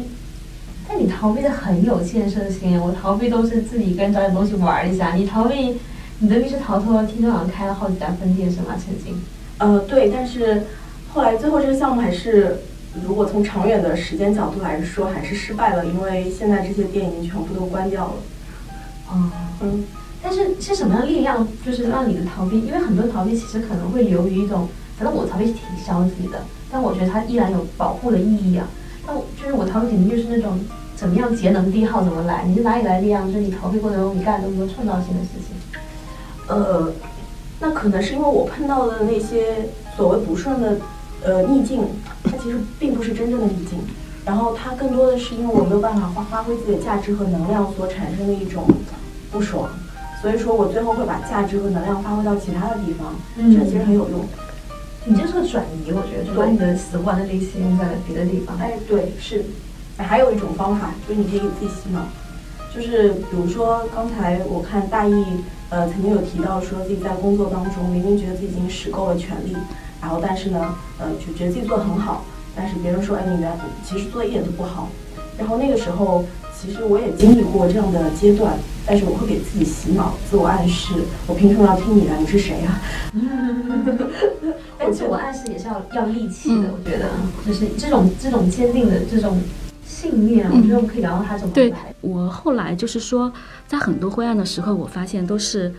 [0.92, 5.14] 但你逃避的很有建设性，我逃避都是自己一个人找点东西玩一下。
[5.14, 5.78] 你逃避
[6.18, 8.76] 你的密室逃脱，听说好像开了好几家分店是吗？
[8.76, 9.22] 曾经。
[9.60, 10.64] 呃，对，但是
[11.14, 12.62] 后来最后这个项目还是，
[13.06, 18.14] 如果从长远的时间角度来说，还是失败了，因为现在这些店已经全部都关掉了。
[19.12, 19.30] 哦，
[19.62, 19.86] 嗯，
[20.24, 22.62] 但是是什么样的力量，就是让你的逃避？
[22.62, 28.68] 因为很多逃避其实可能会流于一种，反正我逃避是挺消极的，但我觉得它依然有保护的意义啊。
[29.06, 30.60] 但就是我逃避肯定就是那种
[31.00, 33.26] 怎么样节能低耗怎么来，你是哪里来的力量？
[33.26, 35.56] 就是你逃避过程中你干了那么多创造性的事情。
[36.48, 36.92] 呃，
[37.58, 40.76] 那可能是因为我碰到的那些所谓不顺的
[41.24, 41.88] 呃逆境，
[42.26, 43.80] 它其实并不是真正的逆境，
[44.26, 48.68] 然后它更多的是因为我没有办法发发挥自己的价值和能量所产生的一种
[49.32, 49.70] 不爽，
[50.22, 54.20] 所以说我最后会把价值和能量发挥到其他的地方，嗯这其实很有用。
[55.06, 58.58] 你这是个转移，我觉得，就把你的死亡的力气用在了别的地方。
[58.58, 59.46] 哎，对，是。
[60.00, 62.00] 哎还有一种方法，就是你可以给自己洗脑，
[62.74, 65.26] 就是比如说刚才我看大意，
[65.70, 69.54] 呃，曾经有提到说自己在工作当中明明觉得自己已经使够了全力，
[70.02, 72.24] 然后但是呢，呃，就觉得自己做得很好，
[72.56, 73.52] 但是别人说，哎，你原
[73.84, 74.88] 其实做的一点都不好。
[75.38, 76.24] 然后那个时候，
[76.58, 78.54] 其实我也经历过这样的阶段，
[78.86, 80.94] 但是我会给自己洗脑、自我暗示，
[81.28, 82.16] 我凭什么要听你的？
[82.18, 82.80] 你是谁呀、
[84.80, 87.10] 但自我暗示也是要要力气的，我觉得，
[87.46, 89.42] 就是这种这种坚定的这种
[89.90, 91.74] 信念，我觉得我们可以聊聊它怎么对。
[92.00, 93.32] 我后来就是说，
[93.68, 95.74] 在很多灰暗的时刻，我发现都是，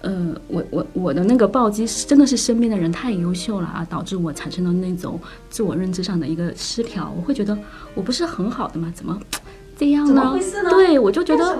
[0.00, 5.20] 呃，我我我的那个暴击是真的是身边的人太优秀了啊，导致我产生了那种
[5.50, 7.12] 自我认知上的一个失调。
[7.14, 7.56] 我会觉得
[7.94, 8.90] 我不是很好的吗？
[8.94, 9.20] 怎么
[9.78, 10.24] 这样怎呢？
[10.24, 11.56] 么回事呢对，我就觉得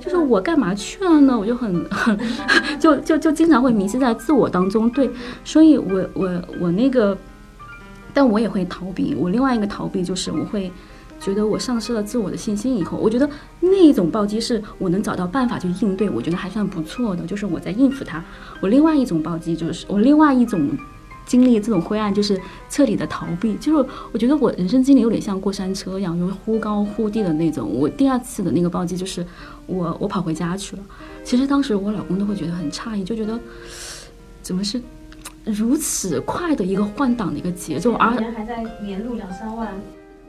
[0.00, 1.36] 就是我干嘛去了呢？
[1.38, 2.16] 我就很很
[2.78, 4.88] 就就就经常会迷失在自我当中。
[4.90, 5.10] 对，
[5.44, 7.18] 所以我我我那个，
[8.14, 9.14] 但我也会逃避。
[9.18, 10.72] 我另外一个逃避就是我会
[11.22, 13.30] 觉得我丧失了自我的信心以后，我觉得
[13.60, 18.22] 那一种暴击是我能找到办法去应对，我觉得还算不错的，就是我在应付它。
[18.60, 20.68] 我另外一种暴击就是我另外一种。
[21.24, 23.54] 经历这种灰暗，就是彻底的逃避。
[23.54, 27.72] 就是我觉得我人生经历有点像过山车一样，就是忽高忽低的那种。
[27.72, 29.24] 我第二次的那个暴击就是
[29.66, 30.82] 我我跑回家去了。
[31.22, 33.38] 其实当时我老公都会觉得很诧异，就觉得
[34.42, 34.82] 怎么是
[35.44, 39.72] 如此快的一个换挡的一个节奏，而人还在年入两三万，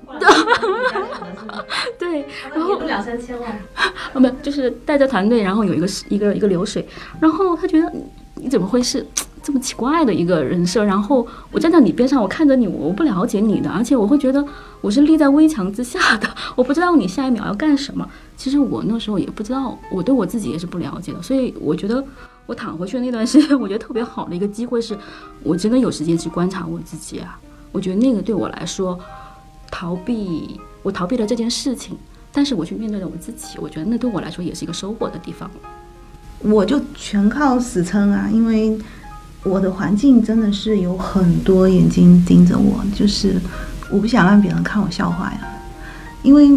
[1.98, 6.88] 对，然后两三千万，啊 不就是带着团队，然后有一个一个一个流水，
[7.20, 8.04] 然后他觉得你
[8.36, 9.06] 你怎么会是
[9.42, 10.84] 这么奇怪的一个人设？
[10.84, 14.44] 然后我站在你边上，我看着你，我不了解你的，而且我会觉得
[14.82, 18.08] 我是立在危墙之下的，我不知道你下一秒要干什么。
[18.36, 22.04] 其实我那时候也不知道，我对我自己也是不了解的，所以我觉得
[22.46, 24.98] 我躺回去的那段时间，我觉得特别好的一个机会是，
[25.44, 27.40] 我真的有时间去观察我自己啊。
[27.72, 29.00] 我觉得那个对我来说，
[29.76, 31.98] 逃避我逃避了这件事情，
[32.32, 35.50] 但是我去面对了我自己，我觉得那对我来说也是一个收获的地方。
[36.42, 38.78] 我就全靠死撑啊，因为
[39.42, 43.42] 我的环境真的是有很多眼睛盯着我，就是
[43.90, 45.40] 我不想让别人看我笑话呀。
[46.22, 46.52] 因为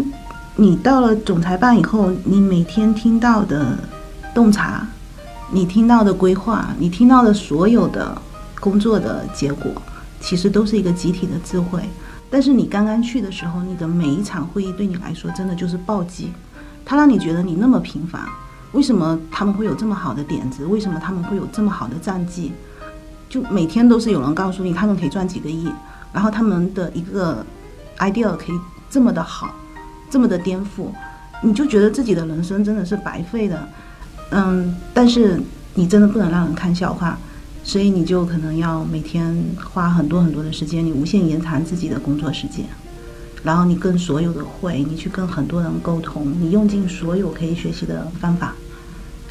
[0.55, 3.75] 你到了总裁办以后，你每天听到的
[4.35, 4.87] 洞察，
[5.51, 8.15] 你听到的规划，你听到的所有的
[8.59, 9.71] 工作的结果，
[10.21, 11.81] 其实都是一个集体的智慧。
[12.29, 16.31] 但是你刚刚去的时候，你的每一场会议对你来说真的就是暴击，
[16.85, 18.21] 它让你觉得你那么平凡。
[18.73, 20.65] 为什么他们会有这么好的点子？
[20.65, 22.51] 为什么他们会有这么好的战绩？
[23.29, 25.71] 就每天都是有人告诉你他们可以赚几个亿，
[26.11, 27.45] 然后他们的一个
[27.99, 28.59] idea 可以
[28.89, 29.53] 这么的好，
[30.09, 30.89] 这么的颠覆，
[31.41, 33.67] 你就觉得自己的人生真的是白费的。
[34.31, 35.41] 嗯，但是
[35.75, 37.17] 你真的不能让人看笑话，
[37.67, 42.65] 所以你就可能要每天花很多很多的时间，你无限延长自己的工作时间。
[43.43, 48.55] 然后你跟所有的会，你去跟很多人沟通，你用尽所有可以学习的方法，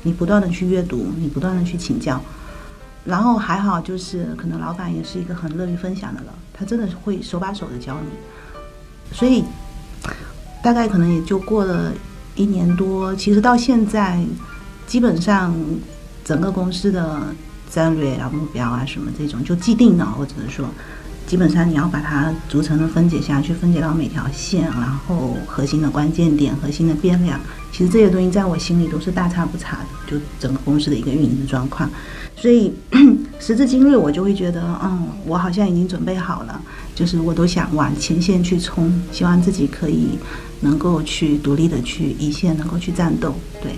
[0.03, 2.21] 你不断的去阅读，你不断的去请教，
[3.07, 9.43] 然后还好就是可能老板也是一个很乐于分享的人，他真的会手把手的教你，所以
[10.63, 11.91] 大概可能也就过了
[12.35, 14.23] 一年多，其实到现在
[14.87, 15.57] 基本上
[16.23, 17.23] 整个公司的
[17.71, 20.69] 战略啊、目标啊什么这种就既定了，或者是说。
[21.27, 27.41] 基本上你要把它逐层的分解下去，分解到每条线，然后核心的关键点、核心的变量，
[27.73, 31.91] 其实这些东西在我心里都是大差不差的，就整个公司的一个运营的状况。
[32.37, 32.73] 所以
[33.41, 36.63] 时至今日，我就会觉得，嗯，我好像已经准备好了，
[36.95, 40.11] 就是我都想往前线去冲，希望自己可以
[40.61, 43.35] 能够去独立的去一线，能够去战斗。
[43.61, 43.73] 对，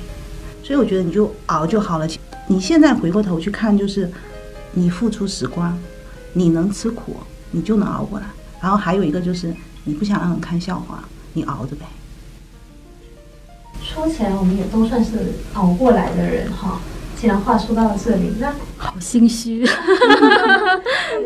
[0.63, 2.07] 所以我觉得你就熬就好了。
[2.49, 4.11] 你现在回过头去看，就是
[4.73, 5.79] 你付出时光，
[6.33, 7.17] 你能吃苦。
[7.51, 8.27] 你就能熬过来，
[8.61, 11.87] 然后还有一个就是你不想让人看笑话，你熬着呗。
[13.83, 16.79] 说起来，我们也都算是熬过来的人哈。
[17.17, 19.63] 既然话说到了这里，那好心虚，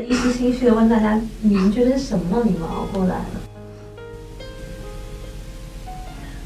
[0.08, 3.26] 一时心虚的问大家，你们觉得是什么让你们熬过来了？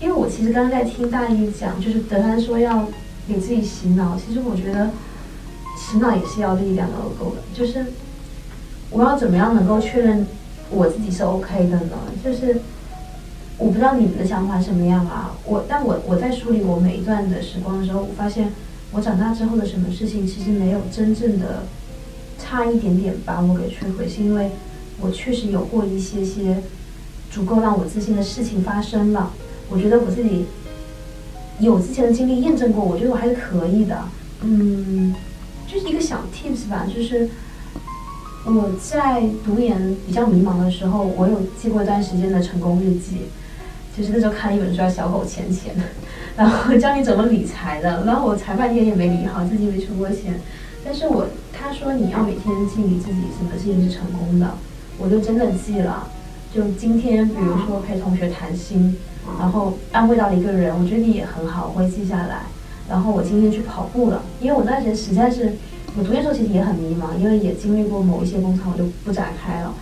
[0.01, 2.89] 因为我其实刚刚在听大一讲，就是德安说要
[3.29, 4.91] 给自己洗脑，其实我觉得
[5.77, 7.87] 洗脑也是要力量的够的，就是。
[8.89, 10.25] 我要怎么样能够确认
[10.71, 11.97] 我自己是 OK 的呢？
[12.25, 12.61] 就是
[13.59, 15.37] 我不知道你们的想法什么样啊？
[15.45, 18.53] 我但我我在梳理我每一段的时光的时候，我发现
[18.93, 21.65] 我长大之后的什么事情其实没有真正的
[22.39, 24.53] 差一点点把我给摧毁，是因为
[25.01, 26.63] 我确实有过一些些
[27.29, 29.33] 足够让我自信的事情发生了。
[29.69, 30.47] 我觉得我自己
[31.61, 33.99] 有之前的经历验证过，我觉得我还是可以的。
[34.43, 35.15] 嗯，
[35.67, 37.29] 就是一个小 tips 吧，就是
[38.45, 43.23] 我在读研比较迷茫的时候，我有记过一段时间的成功日记。
[43.97, 45.75] 就是那时候看了一本书叫《小狗钱钱》，
[46.37, 47.89] 然后教你怎么理财的。
[48.05, 50.39] 然后我财半天也没理好，自己没存过钱。
[50.85, 54.55] 但是我他说你要每天记你自己什么事情是成功的，
[54.99, 56.07] 我就真的记了。
[56.55, 58.97] 就今天，比如说陪同学谈心，
[59.39, 62.43] 然后安慰到了一个人，我觉得你也很好，我会记下来。
[62.89, 65.53] 然后我今天去跑步了，因为我那时实在是，
[65.99, 69.75] 我读研时候其实也很迷茫，因为也经历过某一些工厂，我就不展开了。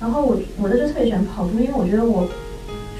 [0.00, 2.28] 然后我我那时候特别喜欢跑步，因为我觉得我。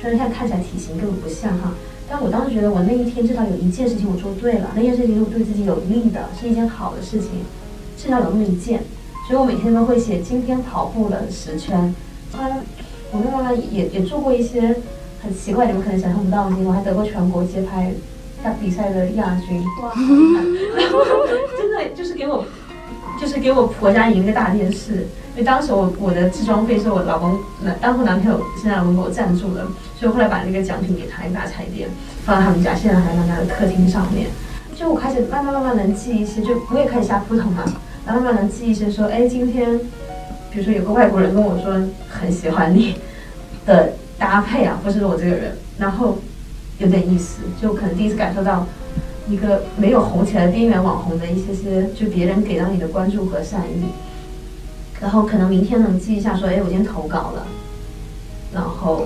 [0.00, 1.74] 虽然现在看起来体型根本不像哈，
[2.08, 7.30] 但我当时觉得我那一天至少有一件事情我做对了，那件事情是我对自己有利的，是一件好的事情，
[7.96, 8.84] 至少有那么一件，
[9.26, 11.92] 所以我每天都会写今天跑步了十圈。
[12.38, 12.62] 嗯，
[13.10, 14.76] 我妈妈也也做过一些
[15.22, 17.92] 很奇怪，你们可能想象不到的事情，我还得过全国街拍
[18.42, 19.92] 大比赛的亚军，哇，
[21.56, 22.44] 真的就是给我，
[23.20, 25.06] 就是给我婆家赢个大电视。
[25.34, 29.64] 因为当时我我的置装费是我老公男当初男朋友现在老公给我赞助的。
[29.98, 31.88] 所以后来把那个奖品给他一大彩电，
[32.24, 34.28] 放在他们家，现在还在他的客厅上面。
[34.76, 37.64] 就我开始慢慢慢慢能记一些，就我也开始下扑腾嘛，
[38.06, 39.80] 然后慢慢能记一些，说，哎，今天，
[40.58, 42.96] 比如说有个外国人跟我说很喜欢你
[43.64, 46.18] 的搭配啊，不是我这个人，然后
[46.78, 48.66] 有点意思，就可能第一次感受到
[49.28, 53.84] 一个没有红起来的边缘网红的一些些，就别人给到你的关注和善意。
[55.00, 57.46] 然后可能明天能记一下，说，哎，我今天投稿了，
[58.52, 59.04] 然后。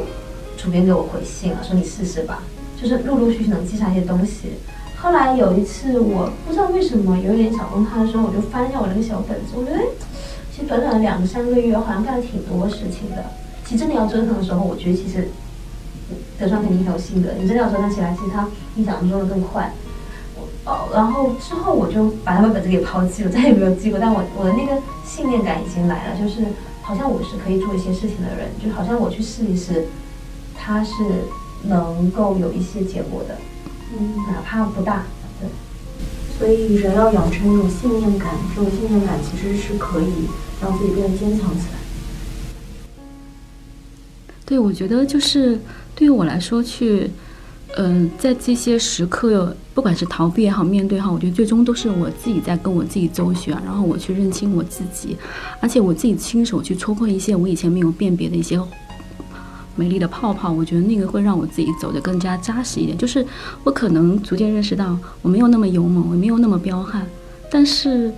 [0.55, 2.41] 主编给我回信了，说你试试吧，
[2.81, 4.53] 就是陆陆续续能记下一些东西。
[4.97, 9.81] 后来有一次，我不知道为什么有一点小崩塌的时候，我就翻一下我那个小本子，我觉得，
[10.55, 13.25] 其实短短的两三个月，好像干了挺多事情的。
[13.65, 15.29] 其实真的要折腾的时候，我觉得其实
[16.39, 19.73] 德川肯定很有性格，你真的要折腾起来，其实他比想象中的更快。
[20.65, 23.99] 哦，然后之后我就把他们本子给抛弃了，再也没有记过。
[23.99, 26.45] 但我我的那个信念感已经来了，就是
[26.83, 29.87] 好像我是可以做一些事情的人，就好像我去试一试。
[30.65, 30.93] 他是
[31.65, 33.37] 能够有一些结果的，
[33.99, 35.03] 嗯，哪怕不大，
[35.41, 35.49] 对。
[36.43, 40.27] 所以人要养成一种信念感，这种信念感其实是可以
[40.61, 41.79] 让自己变得坚强起来。
[44.45, 45.61] 对，我觉得就是
[45.95, 47.09] 对于我来说，去，
[47.77, 55.17] 嗯，在这些时刻，不管是逃避也好，面对也好，我觉得最终都是我自己在跟我自己周旋，然后我去认清我自己，
[55.61, 58.61] 而且我自己亲手去戳破一些我以前没有辨别的一些。
[59.75, 62.97] 美丽的泡泡，我觉得那个会让我自己走得更加扎实一点。
[62.97, 63.25] 就是
[63.65, 67.07] 我可能逐渐认识到，我没有那么勇猛，我没有那么彪悍，
[67.51, 68.13] 但是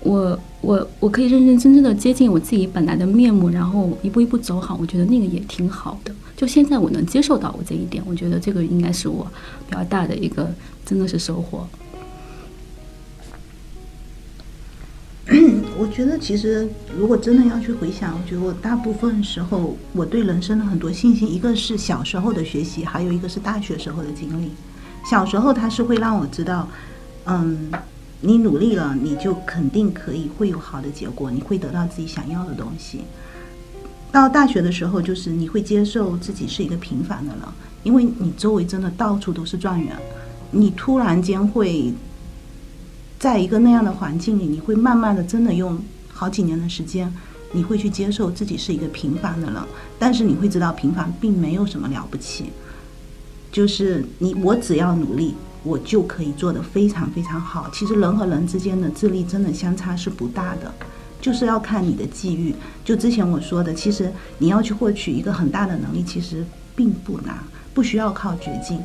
[0.00, 4.76] 我我我可以认认真真的接近我自己本来的面目，然后一步一步走好。
[4.80, 6.12] 我觉得那个也挺好的。
[6.36, 9.26] 就现在我能接受到我这一点，我觉得这个应该是我
[9.68, 10.52] 比较大的一个，
[10.84, 11.66] 真的是收获。
[15.76, 24.52] 我觉得其实，如果真的要去回想，我觉得我大部分时候我对人生的很多信心，一个是小时候的学习，还有一个是大学时候的经历。
[25.04, 26.68] 小时候它是会让我知道，
[27.24, 27.72] 嗯，
[28.20, 33.00] 你努力了，你就肯定可以会有好的结果，你会得到自己想要的东西。
[34.12, 37.40] 到大学的时候，就是你会接受自己是一个平凡的人，
[37.82, 39.96] 因为你周围真的到处都是状元，
[40.52, 41.92] 你突然间会。
[43.18, 45.80] 在一个那样的环境里，你会慢慢的真的用
[46.12, 47.12] 好几年的时间，
[47.52, 49.62] 你会去接受自己是一个平凡的人，
[49.98, 52.52] 但是你会知道平凡并没有什么了不起，
[53.50, 57.70] 就是你我只要努力，我就可以做得非常非常好。
[57.72, 60.72] 其实人和人之间的智力真的相差是不大的，
[61.20, 62.54] 就是要看你的际遇。
[62.84, 66.44] 就之前我说的，其实你要去获取一个很大的能力，其实
[66.74, 67.38] 并不难，
[67.72, 68.78] 不需要靠绝境。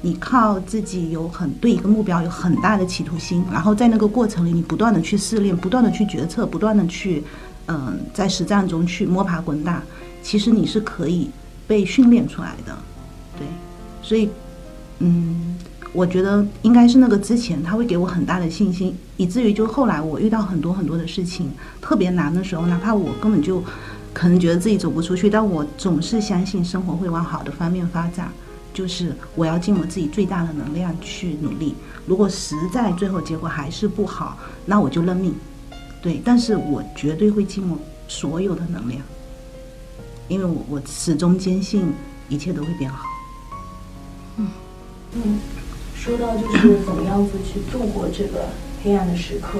[0.00, 7.24] 你靠自己有很对一个目标有很大的企图心，然后在那个过程里，你不断的去试炼，不断的去决策，不断的去，
[7.66, 9.82] 嗯，在实战中去摸爬滚打，
[10.22, 11.28] 其实你是可以
[11.66, 12.76] 被训练出来的，
[13.36, 13.46] 对，
[14.00, 14.30] 所以，
[15.00, 15.56] 嗯，
[15.92, 23.60] 我觉得应该是那个之前他会给我很大的信心，以至于就后来我遇到很多很多的事情特别难的时候，哪怕我根本就
[24.12, 28.30] 可能觉得自己走不出去，但我总是相信生活会往好的方面发展。
[28.72, 31.74] 就是我要尽我自己最大的能量去努力，
[32.06, 35.34] 如果实在最后结果还是不好，那我就认命。
[36.00, 39.02] 对，但是我绝对会尽我所有的能量，
[40.28, 41.92] 因为我我始终坚信
[42.28, 43.04] 一切都会变好。
[44.36, 45.40] 嗯，
[45.96, 48.46] 说到就是怎么样子去度过这个
[48.84, 49.58] 黑暗的时刻，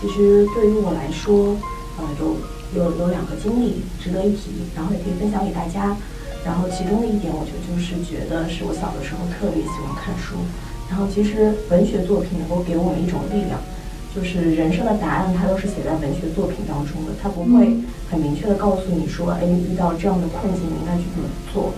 [0.00, 1.56] 其实对于我来说，
[1.98, 2.36] 呃，有
[2.76, 5.96] 有有两个经历值得一提，然后也可以分享给大家。
[6.44, 10.34] 然后其中的一点，我觉得就是觉得是我小的时候特别喜欢看书，
[10.90, 13.62] 然后其实文学作品能够给我们一种力量，
[14.10, 17.78] 就是人生的答案它都是写在文学作品当中的，它不会
[18.10, 21.70] 很明确的告诉你说，哎，遇到这样的困境你应该去怎么做，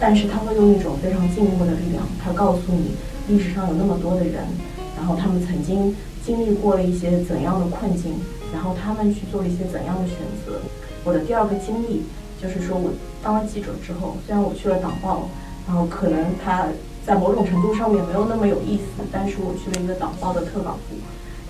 [0.00, 2.96] 但是它会用一种非常静默的力量，它告诉你
[3.28, 4.48] 历史上有那么多的人，
[4.96, 5.94] 然后他们曾经
[6.24, 8.14] 经历过了一些怎样的困境，
[8.50, 10.56] 然后他们去做了一些怎样的选择。
[11.04, 12.00] 我的第二个经历。
[12.40, 12.90] 就是说，我
[13.22, 15.28] 当了记者之后，虽然我去了党报，
[15.66, 16.66] 然后可能他
[17.04, 20.96] 在某种程度上面没有那么有意思，但是我去了一个党报的特稿部，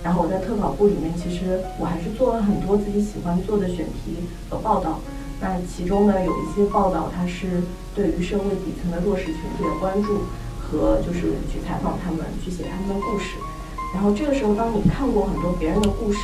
[0.03, 4.15] 然后我在特稿部里面，其实我还是做了很多自己喜欢做的选题
[4.49, 4.99] 和报道。
[5.39, 7.61] 那其中呢，有一些报道，它是
[7.93, 10.21] 对于社会底层的弱势群体的关注，
[10.59, 13.35] 和就是去采访他们，去写他们的故事。
[13.93, 16.19] 然后这个时候，当你看过很多别人的故事，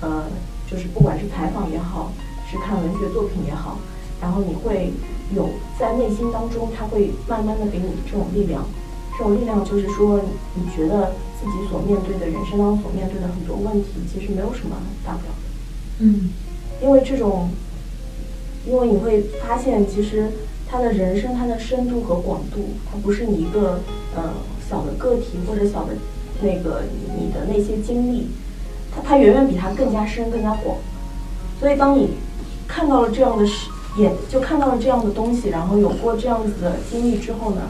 [0.00, 0.24] 呃，
[0.70, 2.12] 就是不管是采访也好。
[2.50, 3.78] 是看文学作品也好，
[4.20, 4.92] 然后你会
[5.34, 8.64] 有在内心当中，它会慢慢的给你这种力量，
[9.16, 10.20] 这种力量就是说，
[10.54, 15.48] 你觉得自己所面对的人生当中所面对的很多问题，其实没有什么大不了的。
[15.98, 16.30] 嗯，
[16.82, 17.50] 因为这种，
[18.66, 20.30] 因为你会发现，其实
[20.66, 23.80] 他的人生，他的深度和广度，它不是你一个
[24.16, 24.32] 呃
[24.68, 25.94] 小的个体或者小的
[26.40, 26.82] 那个
[27.18, 28.28] 你的那些经历，
[28.94, 30.76] 它它远远比它更加深、更加广。
[31.60, 32.10] 所以当你
[32.68, 37.62] 看到了这样的事，也就看到了这样的东西，然后有过这样子的经历之后呢，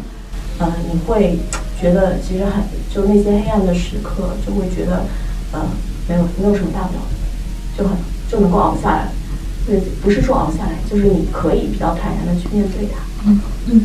[0.58, 1.38] 呃，你会
[1.80, 5.04] 觉得其实很，就那些黑暗的时刻，就会觉得，
[5.52, 5.64] 呃，
[6.08, 7.96] 没有没有什么大不了的，就很
[8.28, 9.08] 就能够熬下来。
[9.64, 13.00] 对，不是说熬下来，就是你可以比较坦然的去面对它。
[13.26, 13.80] 嗯嗯，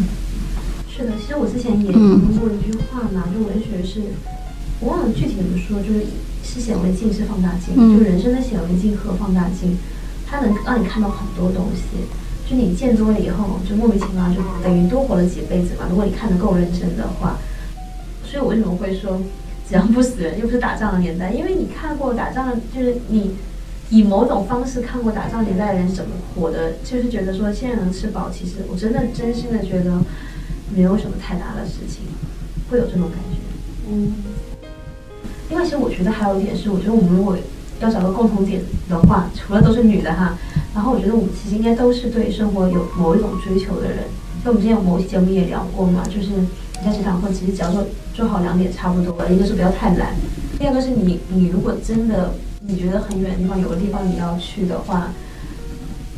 [0.90, 4.02] 是的，其实我之前也听过一句话嘛，就文学是，
[4.80, 6.06] 我忘了具体怎么说，就是
[6.44, 9.78] 是显微镜是放大镜，就人生的显微镜和放大镜。
[10.34, 15.86] 它能让你看到很多东西，就你见多了以后，就莫名其妙就等于多活了几辈子嘛。
[15.88, 17.38] 如果你看得够认真的话，
[18.26, 19.22] 所以我为什么会说
[19.70, 21.32] 只要不死人，又不是打仗的年代？
[21.32, 23.36] 因为你看过打仗，就是你
[23.92, 30.00] 以某种方式看过打仗年代的人怎么活的，就是觉得说现在能吃饱，其实我真的真心的觉得
[30.76, 32.06] 没有什么太大的事情，
[32.72, 33.38] 会有这种感觉。
[33.88, 34.12] 嗯，
[35.50, 37.38] 另外其实我觉得还有一点是，我觉得我们如果
[37.84, 40.38] 要找个共同点的话，除了都是女的哈，
[40.74, 44.06] 然后我觉得我们其实应该都是对生活有某一种追求的人。
[44.44, 46.48] 就我们之前有某期节目也聊过嘛，就是你
[46.86, 50.14] 在职场上其实只要做做好两点差不多了，一个是不要太懒，
[50.58, 52.34] 第二个是你你如果真的
[52.66, 55.12] 你觉得很远的地方有个地方你要去的话，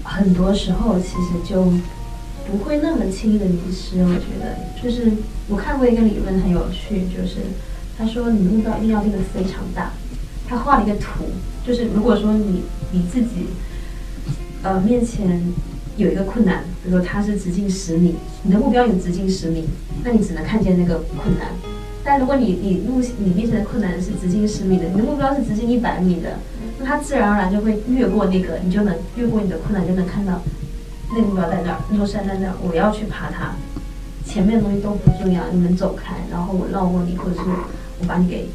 [0.04, 1.64] 很多时候其实就
[2.50, 4.04] 不会那么轻易的迷失。
[4.04, 5.12] 我觉得就是
[5.48, 7.38] 我看过一个理论很有趣，就是
[7.98, 9.92] 他说你目标一定要定的非常大。
[10.48, 11.26] 他画了一个图，
[11.66, 12.62] 就是如果说你
[12.92, 13.48] 你自己，
[14.62, 15.42] 呃，面前
[15.98, 19.66] 有一个困难，比如说它是直径十米，你的目标有直径十米，
[20.04, 21.48] 那你只能看见那个困难。
[22.04, 26.38] 但如果你你目你面前的困难是直径十米的，你的目标是直径一百米的，
[26.78, 30.40] 那它自然而然就会越过那个，你就能越过你的困难，就能看到
[31.16, 33.56] 那个目标在那儿，那座山在那儿，我要去爬它。
[34.24, 37.42] 前面的东西都不重要，你们走开，然后我绕过你，或者是
[38.00, 38.48] 我把你给。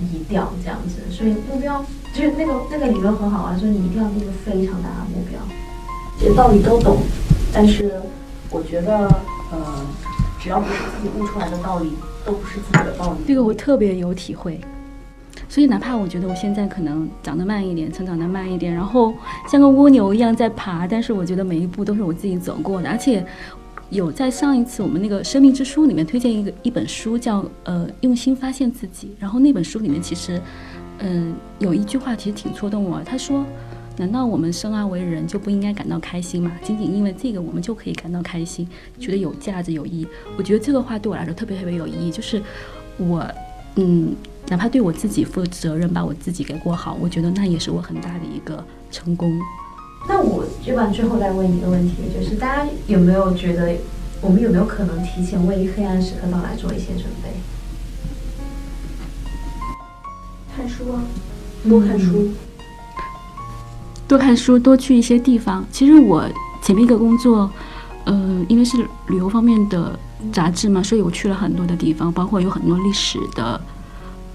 [0.00, 5.38] 移掉这样子，所以目标就是那个那个理论很好啊，就是你一定要定个非常大的目标。
[6.18, 6.98] 这些道理都懂，
[7.52, 8.00] 但是
[8.50, 9.08] 我觉得，
[9.50, 9.86] 呃，
[10.38, 11.92] 只要不是自己悟出来的道理，
[12.26, 13.18] 都不是自己的道理。
[13.26, 14.60] 这个我特别有体会，
[15.48, 19.14] 所以哪怕我觉得我现在可能长得慢一点，成长得慢一点，然后
[19.48, 23.24] 像个蜗牛一样在爬，但是我觉得每一步都是我自己走过的，而且。
[23.90, 29.12] 有在上一次我们那个生命之书里面推荐一个一本书，叫呃用心发现自己。
[29.18, 30.40] 然后那本书里面其实，
[31.00, 33.00] 嗯，有一句话其实挺戳动我。
[33.04, 33.44] 他说
[33.96, 36.52] ：“难道我们生而为人就不应该感到开心吗？
[36.62, 42.10] 仅仅因为这个我们就可以感到开心，觉得有价值有意义？”我觉得这个话对我来说特别特别有意义。
[42.10, 42.42] 就是
[42.98, 43.26] 我，
[43.76, 44.14] 嗯，
[44.48, 49.32] 哪怕对我自己负责任，把我自己给过好，我觉得那也是我很大的一个成功。
[50.08, 53.74] 那我就把最后再问一个问题，就是大家有没有觉得，
[54.20, 57.30] 我们有没有可能提前为黑暗时刻到来做一些准备？
[60.56, 61.02] 看书啊，
[61.68, 62.28] 多看书，
[64.08, 65.64] 多看书，多去一些地方。
[65.70, 66.24] 其实我
[66.62, 67.50] 前面一个工作，
[68.04, 68.76] 呃，因为是
[69.08, 69.98] 旅游方面的
[70.32, 73.60] 杂志嘛，所以我去了很多的地方，包括有很多历史的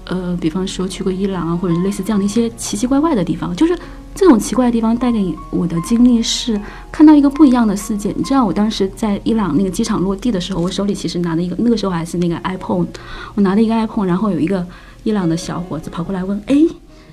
[0.04, 3.78] 呃，比方说去过伊朗啊，或者是类似这样的一些奇奇怪怪的地方，就是
[4.14, 6.58] 这种奇怪的地方带给我的经历是
[6.90, 8.12] 看到一个不一样的世界。
[8.16, 12.86] 你知道，我当时在伊朗那个机场落地的时候，我手里其实拿的一个，那个时候还是那个 iPhone，
[13.34, 14.66] 我拿了一个 iPhone，然后有一个
[15.06, 16.56] 伊朗的小伙子跑过来问，哎。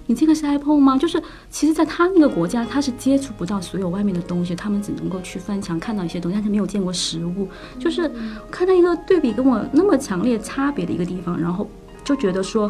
[0.06, 0.98] 你这个是 iPhone 吗？
[0.98, 7.48] 就是，其实，在他那个国家，他是接触不到所有外面的东西，他们只能够去翻墙看到一些东西，但是没有见过实物。
[7.80, 8.12] 就是
[8.52, 11.66] 看到一个对比跟我那么强烈差别的一个地方，然后
[12.04, 12.70] 就觉得说，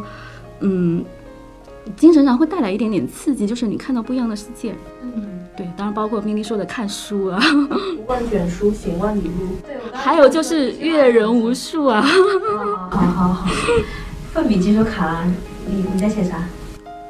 [0.59, 1.03] 嗯，
[1.97, 4.75] 精神上会带来一点点刺激，就是你看到不一样的世界。
[5.01, 7.43] 嗯，对，当然包括冰冰说的看书啊，
[8.05, 9.55] 万卷书，行万里路。
[9.65, 11.99] 对，还有就是阅人无数啊。
[12.91, 13.49] 好 好好，
[14.33, 15.25] 奋笔疾书卡拉，
[15.67, 16.43] 你你在写啥？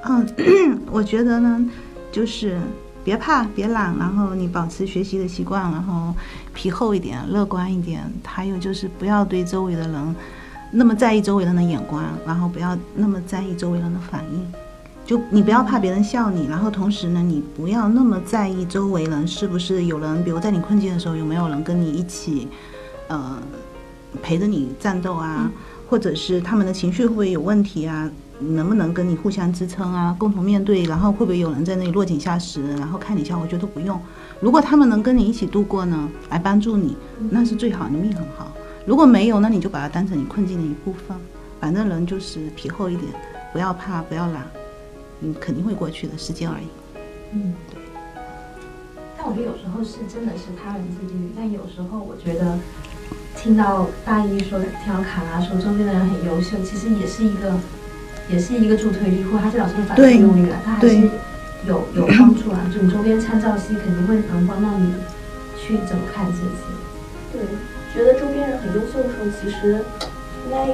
[0.04, 0.28] 嗯，
[0.92, 1.66] 我觉得呢，
[2.12, 2.60] 就是
[3.02, 6.14] 别怕，别懒，然后你保持学习的习惯，然后
[6.54, 8.04] 皮厚一点，乐观一点。
[8.26, 10.16] 还有就是不要对周围的人
[10.70, 14.46] 那么在意周围人的眼光，然后不要那么在意周围人的反应。
[15.06, 22.50] 就你不要怕别人笑你，然后同时呢，你不要那么在意周围人是不是有人，比如在你困境的时候有没有人跟你一起，
[23.08, 23.38] 呃，
[24.22, 25.50] 陪着你战斗啊，
[25.94, 28.10] 或者是他们的情绪会不会有问题啊？
[28.40, 30.16] 能不能跟你互相支撑啊？
[30.18, 33.38] 共同面对，然后会不会有人在那里落井下石，然后看你笑？
[33.38, 34.02] 我觉得不用。
[34.40, 36.98] 如果他们能跟你一起度过呢，来帮助你，
[37.30, 38.52] 那是最好，你命很好。
[38.88, 41.16] 如果没有，那你就把它当成你困境的一部分。
[41.60, 43.12] 反正人就是皮厚一点，
[43.54, 44.48] 不要怕，不要懒，
[45.20, 46.66] 你肯定会过去的，时间而已。
[47.34, 47.80] 嗯，对。
[49.16, 52.58] 但我觉得有时候是真的是他人自律，但有时候我觉得
[53.36, 57.54] 听到大一说，听到卡拉说周边的人很优秀，其实也是一个。
[58.30, 60.96] 也是一个助推力，或者他是老师的反作用力了，他还是
[61.68, 62.64] 有有帮助啊。
[62.74, 64.94] 就你周边参照系肯定会能帮到你
[65.60, 66.64] 去怎么看自己。
[67.34, 67.42] 对，
[67.94, 69.84] 觉得周边人很优秀的时候，其实
[70.46, 70.68] 应该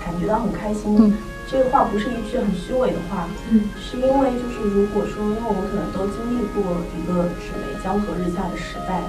[0.00, 1.14] 感觉到很开心。
[1.46, 9.02] 这个话不是一句很虚伪的话，嗯，是因为就是如果说，因为我们可能都经历过一个纸媒江河日下的时代，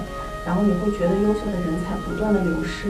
[0.46, 2.88] 然后你会觉得优秀的人才不断的流失，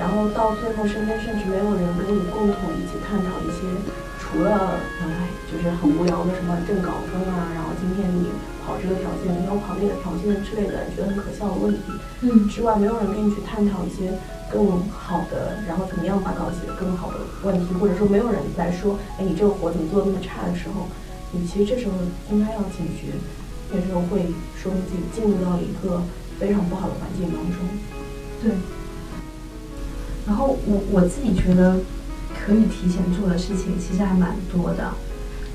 [0.00, 3.68] 然后到最后身边甚至没有人跟你共同一起探讨一些。
[4.28, 5.08] 除了哎，
[5.50, 8.28] 就是很无聊的什么挣稿分啊，然后今天你
[8.60, 11.80] 跑这个条件，明天跑那个条件之类的，觉得很可笑的问题，
[12.20, 14.12] 嗯，之外，没有人跟你去探讨一些
[14.52, 20.84] 更好的，然后怎么样把稿写得更好的问题，或者说没有人来说，哎，你这个活怎么做的那么差的时候，
[21.32, 21.92] 你其实这时候
[22.30, 23.16] 应该要警觉，
[23.72, 24.28] 那时候会
[24.60, 26.02] 说明自己进入到一个
[26.38, 27.56] 非常不好的环境当中。
[28.42, 28.52] 对。
[30.26, 31.76] 然后我我自己觉得。
[32.46, 34.94] 可以提前做的事情其实还蛮多的。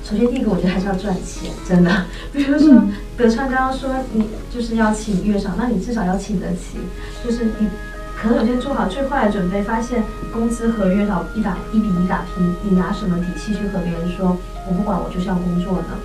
[0.04, 2.06] 首先，第一个我觉得还是要赚钱，真的。
[2.32, 2.84] 比如说
[3.16, 6.78] 德川刚刚说你就是要请月嫂，那你至少要请得起。
[7.24, 7.68] 就是你
[8.16, 14.36] 可能有些做好最坏的准备，发现工资和月嫂一打一比一打平，你拿什么底气去和别人说
[14.68, 15.98] 我不管我就是要工作呢？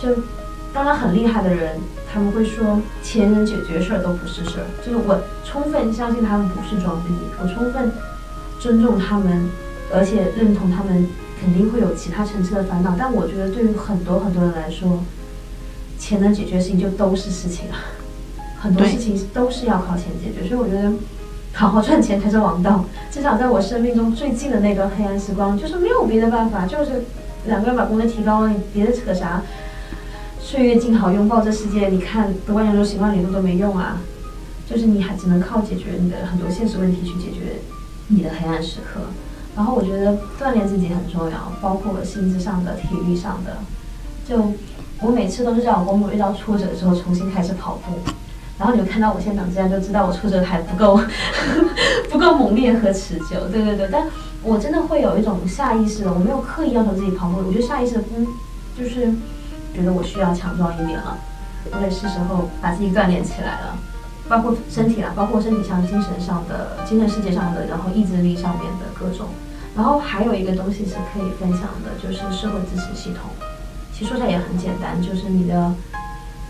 [0.00, 0.14] 就
[0.76, 1.80] 当然很厉害的人，
[2.12, 4.66] 他们会说钱能解决事儿都不是事儿。
[4.84, 7.90] 就是我充分相信他们不是装逼，我充分
[8.60, 9.48] 尊重他们。
[9.90, 11.08] 而且认同他们
[11.40, 15.02] 肯定会有其他层次的烦恼，但我觉得对于很多很多人来说，
[15.98, 17.80] 钱能解决事情就都是事情啊，
[18.60, 20.92] 很多事情都是要靠钱解决，所以我觉得
[21.54, 22.84] 好好赚钱才是王道。
[23.10, 27.04] 至少在我生命中最近的那段黑暗时光，就是没有别的办法，就是
[27.46, 29.40] 两个人把工资提高了，你别的扯啥？
[30.46, 31.88] 岁月静好，拥抱这世界。
[31.88, 34.00] 你看，德万人说行万里路都没用啊，
[34.70, 37.56] 就是你还只能靠解决你的很多现实问题去解决
[38.06, 39.00] 你的黑暗时刻。
[39.56, 43.56] 然后我觉得锻炼自己很重要，包括心智上的、体力上的。
[44.24, 44.52] 就
[45.02, 47.98] 我每次都是在我工作遇到挫折的时候重新开始跑步，
[48.56, 51.00] 然后你们看到我现场这样就知道我挫折还不够，
[52.08, 53.48] 不够猛烈和持久。
[53.50, 54.06] 对对对，但
[54.44, 58.24] 我真的会有一种下意识的，我没有刻意要求自己跑步，我觉得下意识的，嗯，
[58.78, 59.12] 就是
[59.76, 61.18] 觉得我需要强壮一点了，
[61.72, 63.76] 我也是时候把自己锻炼起来了。
[64.28, 69.28] 包括身体啦，包括身体上、精神上的、精神世界上的，然后意志力上面的各种。
[69.76, 73.30] 然后还有一个东西是可以分享的，就是社会支持系统。
[73.92, 75.72] 其实说起来也很简单，就是你的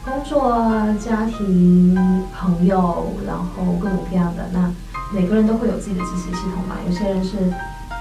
[0.04, 0.56] 工作、
[0.98, 1.94] 家庭、
[2.32, 4.48] 朋友，然后各种各样的。
[4.52, 4.72] 那
[5.12, 6.76] 每个人都会有自己的支持系统嘛。
[6.86, 7.36] 有些人是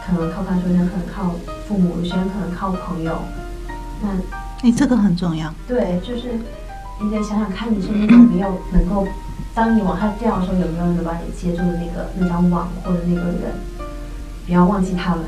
[0.05, 1.35] 可能靠班主任，可能靠
[1.67, 3.17] 父母，有些人可能靠朋友。
[4.01, 4.09] 那
[4.65, 5.53] 哎，这个很重要。
[5.67, 6.23] 对，就是
[6.99, 9.07] 你得想想看你身边有没有能够。
[9.53, 13.53] 当你往下掉的时候，有没有人能把你接住的那个那张网或者那个人？
[14.47, 15.23] 不要忘记他们，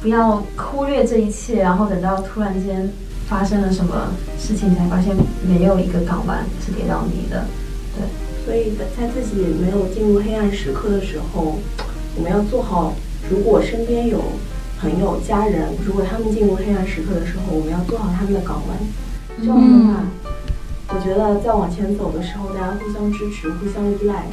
[0.00, 2.88] 不要忽略这一切，然后等到突然间
[3.26, 5.16] 发生了什么事情，才发现
[5.46, 7.44] 没有一个港湾是给到你的。
[7.96, 8.06] 对，
[8.46, 11.58] 所以在自己没有进入黑暗时刻的时候，
[12.16, 12.94] 我们要做好，
[13.28, 14.22] 如果身边有
[14.80, 18.78] 朋友、家人，如果他们进入黑暗时刻的时候，我们要做好他们的港湾。
[19.40, 20.04] 这样的话，
[20.88, 24.26] 我觉得在往前走的时候，大家互相支持、互相依赖，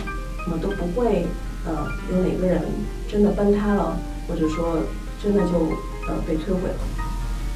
[0.45, 1.25] 我们都不会
[1.65, 2.61] 呃有哪个人
[3.07, 4.79] 真的崩塌了，或者说
[5.21, 5.71] 真的就
[6.07, 6.75] 呃被摧毁了。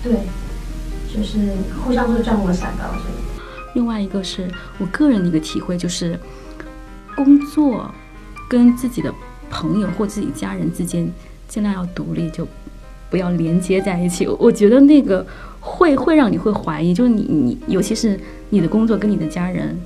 [0.04, 0.14] 对，
[1.14, 1.38] 就是
[1.84, 3.44] 互相都降落伞吧，我觉得。
[3.76, 4.48] 另外一个是
[4.80, 6.20] 我个人的一个体会，就是
[7.16, 7.90] 工作
[8.50, 9.14] 跟自己的
[9.50, 11.12] 朋友或自己家人之间
[11.48, 12.48] 尽量要独立，就
[13.10, 14.28] 不要连接在一起。
[14.40, 15.26] 我觉得那个
[15.60, 19.78] 会会让你会怀疑，就是你你尤其是你的工作跟你的家人，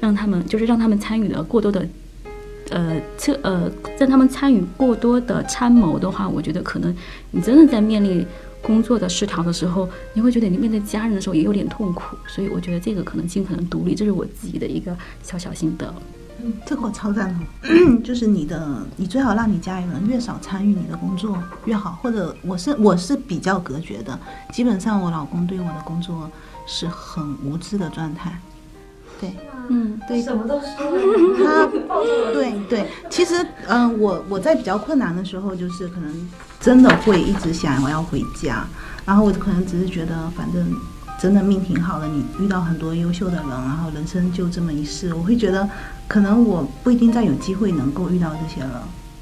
[0.00, 1.86] 让他们就是让他们参与了过多的，
[2.70, 6.94] 呃，这呃让他们参与过多的参谋的话，我觉得可能
[7.30, 8.24] 你真的在面临。
[8.64, 15.92] 工作的失调的时候，你会觉得你面对家人的时候也有点痛苦，所以我觉得这个可能尽可能独立，这是我自己的一个小小心得。
[16.42, 24.18] 嗯，这个我超赞同， 就是你的，你最好让你家里人越少参与你的工作越好，或者我是我是比较隔绝的，
[24.52, 26.30] 基本上我老公对我的工作
[26.66, 28.38] 是很无知的状态。
[29.20, 29.36] 对，
[29.68, 30.68] 嗯，对，什么都说。
[31.44, 31.66] 他，
[32.32, 36.28] 对对，其实，嗯，我我在比较困难的时候，就是可能
[36.58, 38.66] 真的会一直想我要回家，
[39.06, 40.74] 然后我可能只是觉得，反正
[41.18, 45.68] 真的命挺好的，你遇到很多优秀的人，然后人生就这么一世，我会觉得，
[46.08, 48.70] 可能我不一定再有机会能够遇到这些人，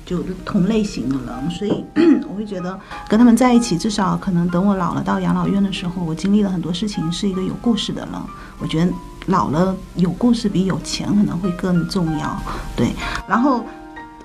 [0.06, 1.84] 就同类型的人，所以
[2.28, 2.78] 我会觉得
[3.08, 8.10] 跟他们在一起，至少可能等我老了到养老院的时候，我经历了很多事情，是一个有故事的人，
[8.58, 8.92] 我觉得。
[9.26, 12.42] 老了有故事比有钱可能会更重要，
[12.74, 12.90] 对。
[13.28, 13.62] 然后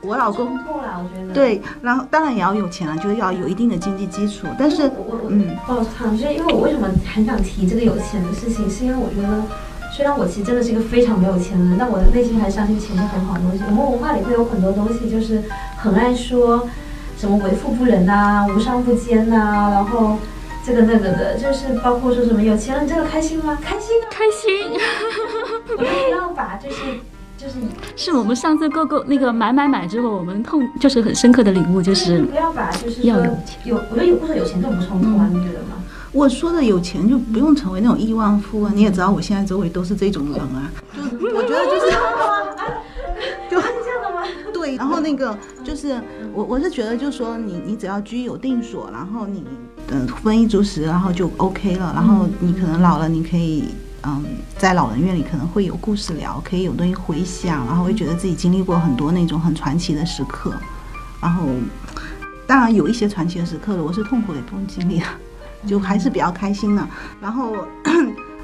[0.05, 0.57] 我老公，
[1.33, 4.47] 对，然后当然也要有钱了，就是要有一定的经济基础。
[4.57, 9.43] 但是，我我嗯，抱歉，就因为我为什么很想提这个有钱的事情，是因为我觉得，
[9.95, 13.63] 虽然我其实真的是一个非常没有钱的人，但我的内心还是相信钱是很好的东西。
[13.67, 15.43] 我们文化里会有很多东西，就是
[15.77, 16.67] 很爱说
[17.17, 20.17] 什么为富不仁呐，无商不奸呐，然后。
[20.67, 23.55] 这个那个的，就是包括说什么有钱人真的开心吗？
[23.61, 24.81] 开心啊，开心。
[25.77, 26.81] 我们不要把就是
[27.37, 27.55] 就是
[27.95, 35.75] 是我们上次购购那个买买买之后，我们痛就是很深刻的领悟，就是不要把就是要有有，我觉得有不说有钱这种不冲突啊，你觉得吗？
[36.11, 41.01] 我说的有钱就不用成为那种亿万富翁，你也知道我现在周围都是这种人啊，就
[41.35, 41.95] 我觉得就是。
[44.51, 46.01] 对，然后那个就是
[46.33, 49.43] 我，我是觉得，就是说你你只要居有定所，然后你
[49.91, 51.91] 嗯丰衣足食，然后就 OK 了。
[51.93, 53.65] 然后你可能老了，你可以
[54.05, 54.23] 嗯
[54.57, 60.53] 在老人院里可能会有故事聊，可以有东西回想，然后会觉得自己经历过很多那种很传奇的时刻。
[61.21, 61.47] 然后
[62.45, 65.07] 当然有一些传奇的时刻，我是痛苦的不用经历了，
[65.65, 66.87] 就还是比较开心的。
[67.19, 67.55] 然后。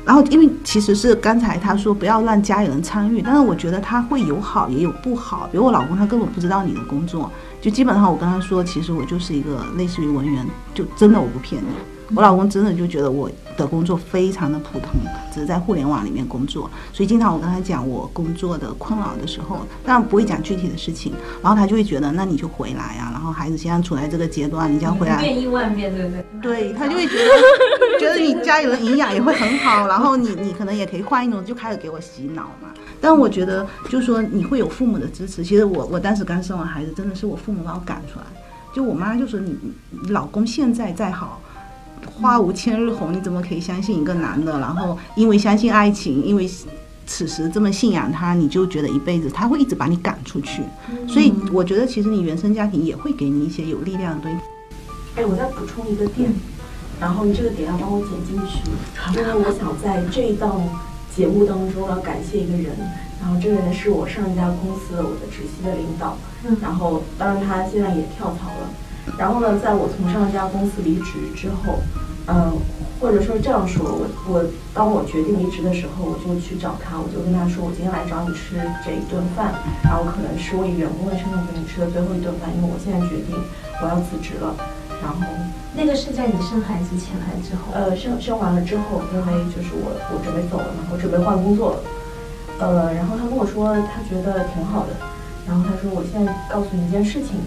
[0.04, 5.48] 然后，因为其实是刚才他说不要让家里人参与，但是我觉得他会有好也有不好。
[5.52, 7.32] 比如我老公，他根本不知道你的工作，
[7.62, 10.44] 就基本上我跟他说，其实我就是一个类似于文员，
[10.74, 11.68] 就真的我不骗你。
[12.16, 15.00] 我老公真的就觉得我的工作非常的普通，
[15.34, 25.20] 只是在互联网里面工作，所以经常我跟他讲我工作的困扰的时候，当然不会讲具体的事情，然后他就会觉得那你就回来呀，然后孩子现在处在这个阶段，你就要回来。
[25.20, 26.26] 变一万变，对不对？
[26.42, 32.70] 对他就会觉得觉得你家里的营养也会很好，然后你你可能也可以换一种，就开始给我洗脑嘛。
[33.00, 38.26] 但我觉得就是说你会有父母的支持，其实我我当时刚生完孩子，真的是我父母把我赶出来，
[38.74, 39.56] 就我妈就说你
[40.10, 41.40] 老公现在再好。
[42.20, 44.60] 花无千日红，你怎么可以相信一个男的？
[44.60, 46.50] 然后因为相信爱情，因为
[47.08, 50.62] 此时这么信仰他，你就觉得一辈子他会一直把你赶出去。
[51.08, 54.38] 所以我觉得其实你原生家庭也会给你一些有力量的东西。
[55.16, 56.32] 哎，我再补充一个点，
[57.00, 58.60] 然后你这个点要帮我剪进去，
[59.20, 60.62] 因为我想在这一档
[61.14, 62.78] 节目当中要感谢一个人，
[63.20, 66.18] 然后这个人是我上一家公司的我的直系的领导，
[66.62, 68.70] 然后当然他现在也跳槽了。
[69.18, 71.78] 然后呢，在我从上一家公司离职之后，
[72.28, 72.58] 嗯，
[73.00, 79.54] 或者说这样说，我我当我决定离职的时候，我就去找他，我就跟他说，我今天来找你吃这一顿饭，
[79.84, 83.38] 然后可能是我以员工的身份跟你吃的最后一顿饭，因为我现在决定
[83.82, 84.56] 我要辞职了。
[85.02, 85.18] 然后
[85.74, 87.74] 那个是在你生孩子前还是之后？
[87.74, 91.78] 呃，生生完了之后，因为就是我我准备走了嘛，我准备换工作了。
[92.58, 94.94] 呃，然后他跟我说他觉得挺好的，
[95.46, 97.38] 然后他说我现在告诉你一件事情。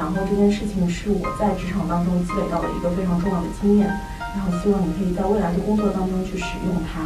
[0.00, 3.86] 然后这件事情是我在职场当中积累到了一个非常重要的经验，
[4.34, 7.04] 然后希望你可以在未来的工作当中去使用它，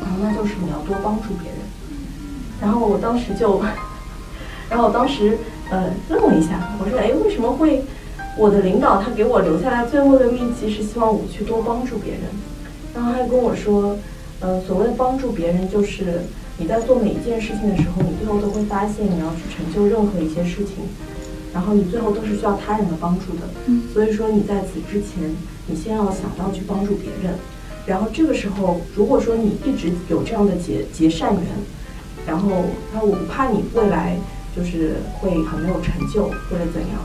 [0.00, 1.58] 然后那就是你要多帮助别人。
[2.60, 3.60] 然后我当时就，
[4.70, 5.38] 然后我当时
[5.70, 7.84] 呃愣了一下，我说哎为什么会
[8.38, 12.22] 我的领导他给我留下来最后的秘籍是希望我去多帮助别人，
[12.94, 13.98] 然后他跟我说，
[14.38, 16.22] 呃所谓的帮助别人就是
[16.58, 20.76] 你在做每一件事情的时候，你最后都会发现你要去成就任何一些事情。
[21.52, 23.48] 然后你最后都是需要他人的帮助的。
[23.66, 25.34] 嗯所以说你在此之前，
[25.66, 27.34] 你先要想到去帮助别人，
[27.86, 31.42] 然后这个时候，如果说你一直有这样的结结善缘，
[32.26, 32.50] 然后
[32.92, 34.16] 他说我不怕你未来
[34.54, 37.00] 就是会很没有成就或者怎样，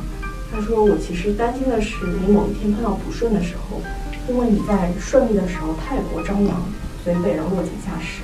[0.51, 3.81] 他说我其实担心的是你某一天碰到不顺的时候，
[4.29, 6.61] 因为你在顺利的时候太过张扬，
[7.03, 8.21] 所以被人落井下石。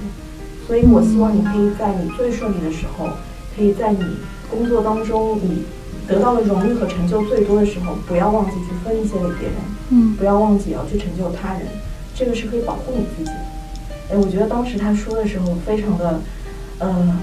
[0.68, 3.10] 所以我希望你可以在你最顺利的时候，
[3.56, 4.06] 可以在你
[4.50, 5.64] 工作当中你
[6.08, 9.56] 得到的荣誉和成就最多的时候，不要忘记去分一些给别人，
[9.90, 11.62] 嗯不要忘记要去成就他人，
[12.16, 13.32] 这个是可以保护你自己。
[14.12, 16.20] 哎，我觉得当时他说的时候非常的，
[16.80, 17.18] 呃，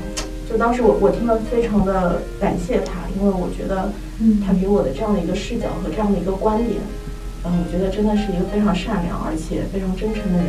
[0.49, 6.81] 就当时我我听了非常的感谢他，因为我觉得嗯他给我的这样的一个视角和这样的一个观点，
[7.45, 10.49] 嗯、我觉得真的是一个非常善良而且非常真诚的人。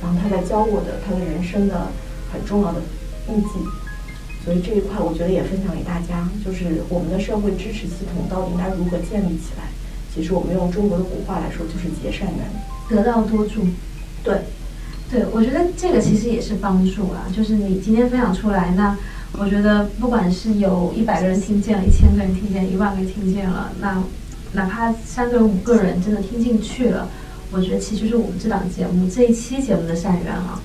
[0.00, 1.74] 然后他在教我的他的人生的
[2.32, 2.80] 很重要的
[3.28, 3.48] 印记，
[4.44, 9.64] 所以这一块我觉得也分享给大家，就是我们的社会支持系统到底应该如何建立起来。
[10.14, 12.44] 其实我们用中国的古话来说，就是结善缘。
[12.88, 13.66] 得道多助。
[14.24, 14.40] 对，
[15.10, 17.28] 对，我觉得这个其实也是帮助啊。
[17.36, 18.96] 就是你今天分享出来，那
[19.32, 24.02] 我觉得不管是有一百个人听见了，一千个人听见，一万个人听见了，那
[24.54, 27.06] 哪怕三个人、五个人真的听进去了，
[27.50, 30.60] 我觉得其实就是我们这档节目这一期节目的善缘啊。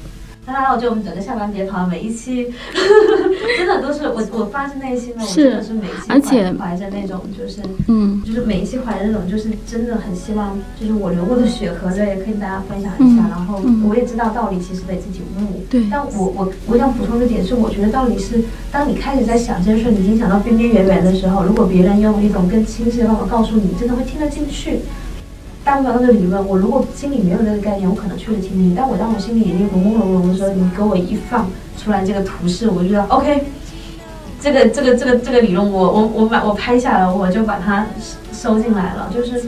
[0.46, 2.52] 当然了，我觉得我们整个下班别跑每一期，
[3.58, 13.24] 真的都是我我发自内心的，我真的是每一期而且怀怀着那种就是嗯就是每一期怀着那种，就是真的很希望，就是我流过的血和泪可以跟大家分享一下。
[13.24, 15.64] 嗯然后嗯我也知道道理其实得自己悟。
[15.70, 24.80] 对但我我我想补充的点是，我觉得道理是，当你开始在想这件事，你已经想到边边缘缘的时候，如果别人用一种更清晰的方法告诉，你真的会听得进去。
[25.64, 28.76] 大部分那个理论，我如果心里没有这个概念，我可能确实听不进。
[28.76, 33.45] 但我当我心里已经朦朦胧胧的时候，你给我一放出来这个图示，我就觉得 OK，
[34.41, 37.88] 这个这个这个这个理论我，我我把我拍下来，我就把它
[38.34, 39.09] 收进来了。
[39.14, 39.45] 就是，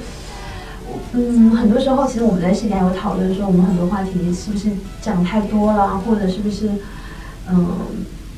[1.12, 4.70] 嗯，很多时候其实我们在线下有讨论说，我们很多话题是不是
[5.02, 6.70] 讲太多了，或者是不是，
[7.50, 7.68] 嗯，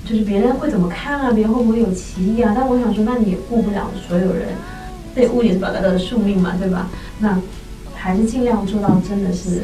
[0.03, 2.53] 就是别人会怎么看啊，别人会不会有歧义啊？
[2.55, 4.47] 但我想说，那你也顾不了所有人，
[5.13, 6.87] 被误也是表达的宿命嘛，对吧？
[7.19, 7.37] 那
[8.07, 9.63] 还是尽量做到真的是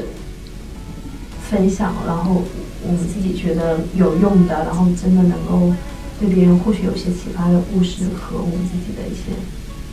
[1.50, 2.42] 分享，然后
[2.86, 5.74] 我们自己觉得有用的，然后真的能够
[6.20, 9.32] 对别人或许有些启发的故事和我们自己的一些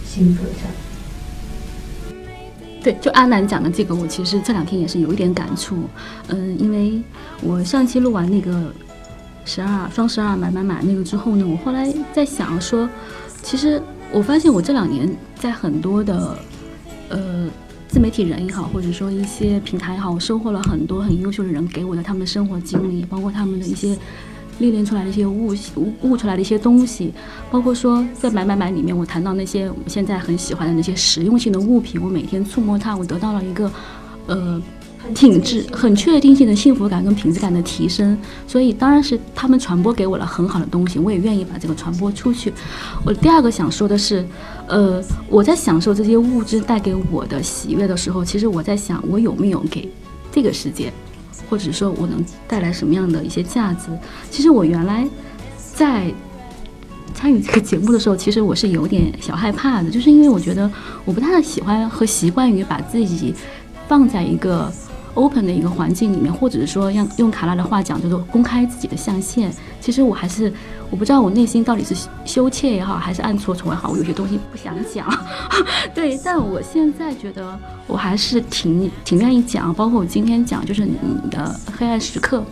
[0.04, 2.16] 心得这样。
[2.82, 5.84] 对，就阿南讲的这个，我其实这两天也是有一点感触。
[6.26, 7.00] 嗯，因为
[7.42, 8.74] 我上期录完那个
[9.44, 12.90] 十二双十二买买买那个之后呢，我后来在想说，
[13.44, 13.80] 其实
[14.10, 16.36] 我发现我这两年在很多的
[17.10, 17.48] 呃
[17.90, 23.98] 自媒体人也好，或者说一些平台也好，我收获了很多很优秀的人给我的他们的生活经历，包括他们的一些
[24.60, 27.12] 历练出来的一些悟悟悟出来的一些东西，
[27.50, 33.68] 包括说在买买买里面，我谈到那些我们现在很喜欢的那些实用性的物品，我每天触摸它，我得到了一个
[34.28, 34.62] 呃
[35.14, 42.52] 品质很确定性的幸福感跟品质感的提升，所以当然是他们传播给我了很好的东西，我也愿意把这个传播出去。
[43.04, 44.24] 我第二个想说的是，
[44.68, 49.88] 呃，我在享受这些物质带给我的喜悦的时候，其实我在想，我有没有给
[50.30, 50.92] 这个世界，
[51.48, 53.88] 或者说我能带来什么样的一些价值？
[54.30, 55.08] 其实我原来
[55.74, 56.12] 在
[57.14, 60.70] 参与这个节目的时候，其实我是有点小害怕的，就是因为我觉得
[61.04, 63.34] 我不太喜欢和习惯于把自己
[63.88, 64.72] 放在一个
[65.14, 69.52] open 的一个环境里面，或者是说用用卡拉的话讲，叫做公开自己的象限。
[69.80, 70.52] 其实我还是
[70.90, 71.94] 我不知道我内心到底是
[72.24, 75.06] 羞怯也好，还是暗搓搓也好，我有些东西不想讲。
[75.94, 80.96] 对，但我现在觉得我还是挺挺愿意讲，包括我今天讲就是你
[81.30, 82.44] 的黑暗时刻。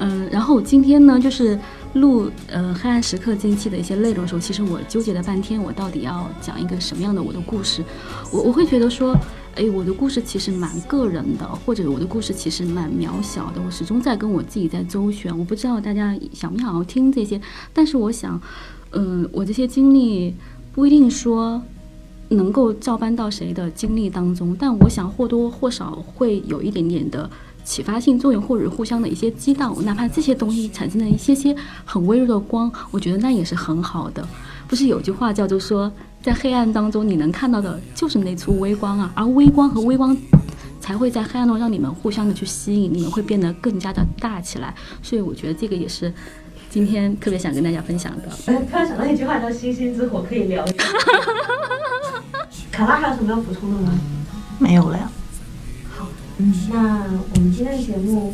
[0.00, 1.56] 嗯，然后今天呢，就是
[1.92, 7.84] 录呃《黑暗时刻》近期的一些内容的时候，其实我纠结了半天，我到底要讲一个什么样的我的故事？
[8.32, 9.16] 我我会觉得说，
[9.56, 15.36] 哎，我的故事其实蛮个人的，或者我的故事其实蛮渺小的，我始终在跟我自己在周旋。
[15.36, 17.40] 我不知道大家想不想要听这些，
[17.72, 18.40] 但是我想，
[18.90, 20.34] 嗯、我这些经历
[20.72, 21.62] 不一定说
[22.28, 27.30] 能够照搬到谁的经历当中，但我想或多或少会有一点点的
[27.62, 34.26] 启发性作用，或者互相的一些激荡，哪怕这些东西产生了一些些很微弱的光，我觉得那也是很好的。
[34.66, 35.92] 不是有句话叫做说，
[36.24, 40.16] 在黑暗当中你能看到的就是那簇微光啊，而微光和微光
[40.80, 44.74] 才会在黑暗中让你们互相的去吸引，你们会变得更加的大起来。
[45.02, 46.10] 所以我觉得这个也是
[46.70, 48.28] 今天特别想跟大家分享的。
[48.46, 50.84] 哎，突然想到一句话叫“星星之火”，可以聊一下。
[52.72, 53.92] 卡拉还有什么要补充的吗？
[54.58, 55.10] 没有了呀。
[55.94, 56.08] 好
[56.38, 57.04] 嗯，那
[57.34, 58.32] 我们今天的节目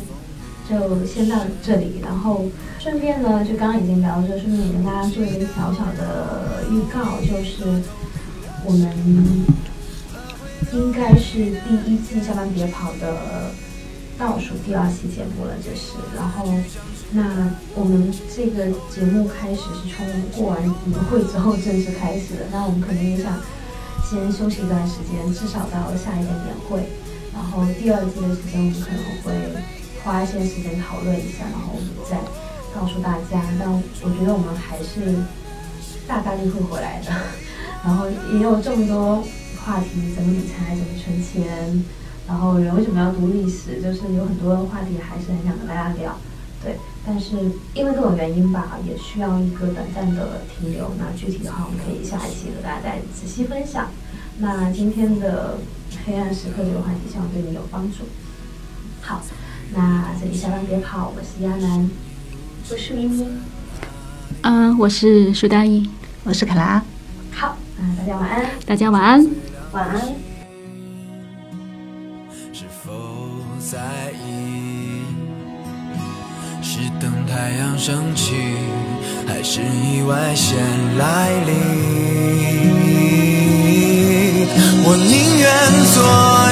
[0.71, 2.45] 就先到这里，然后
[2.79, 7.83] 顺便呢，就刚刚已经聊着，顺便也跟大家做一个小小的预告，就是
[8.63, 8.89] 我们
[10.71, 11.35] 应该是
[11.67, 13.51] 第一季下班别跑的
[14.17, 15.91] 倒数第二期节目了，这是。
[16.15, 16.47] 然后，
[17.11, 23.33] 那我们这个节目开始是从过完年会之后正式开始的，那我们可能也想
[24.09, 26.87] 先休息一段时间，至少到下一个年会。
[27.33, 29.61] 然后第二季的时间，我们可能会
[30.03, 32.17] 花一些时间讨论一下，然后我们再
[32.73, 33.41] 告诉大家。
[33.59, 35.15] 但我觉得我们还是
[36.07, 37.11] 大概率会回来的。
[37.83, 39.23] 然后也有这么多
[39.63, 41.83] 话题，怎么理财，怎么存钱，
[42.27, 46.17] 然后人为什么要读历史，就是有很多话题还是很想跟大家聊。
[46.63, 47.35] 对，但是
[47.73, 50.91] 因为各种原因吧，也需要一个短暂的停留。
[50.97, 53.89] 那具体的话，我们可以下一期和大家再仔细分享。
[54.39, 55.57] 那今天的。
[56.05, 57.97] 黑暗时刻这个话题，希望对你有帮助。
[59.01, 59.21] 好，
[59.73, 61.89] 那这里下班别跑，我是亚楠，
[62.69, 63.25] 我是咪咪，
[64.41, 65.89] 嗯，我是苏大一，
[66.25, 66.83] 我是卡拉。
[67.31, 69.25] 好，那大家晚安，大家晚安，
[69.71, 70.01] 晚安。
[72.51, 72.91] 是否
[73.59, 75.03] 在意？
[76.61, 78.35] 是等太阳升起，
[79.25, 80.57] 还是意外先
[80.97, 81.51] 来临？
[84.83, 85.47] 我宁愿
[85.85, 86.03] 所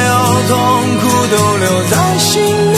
[0.07, 0.09] 有
[0.47, 0.55] 痛
[1.01, 2.39] 苦都留在心
[2.73, 2.77] 里，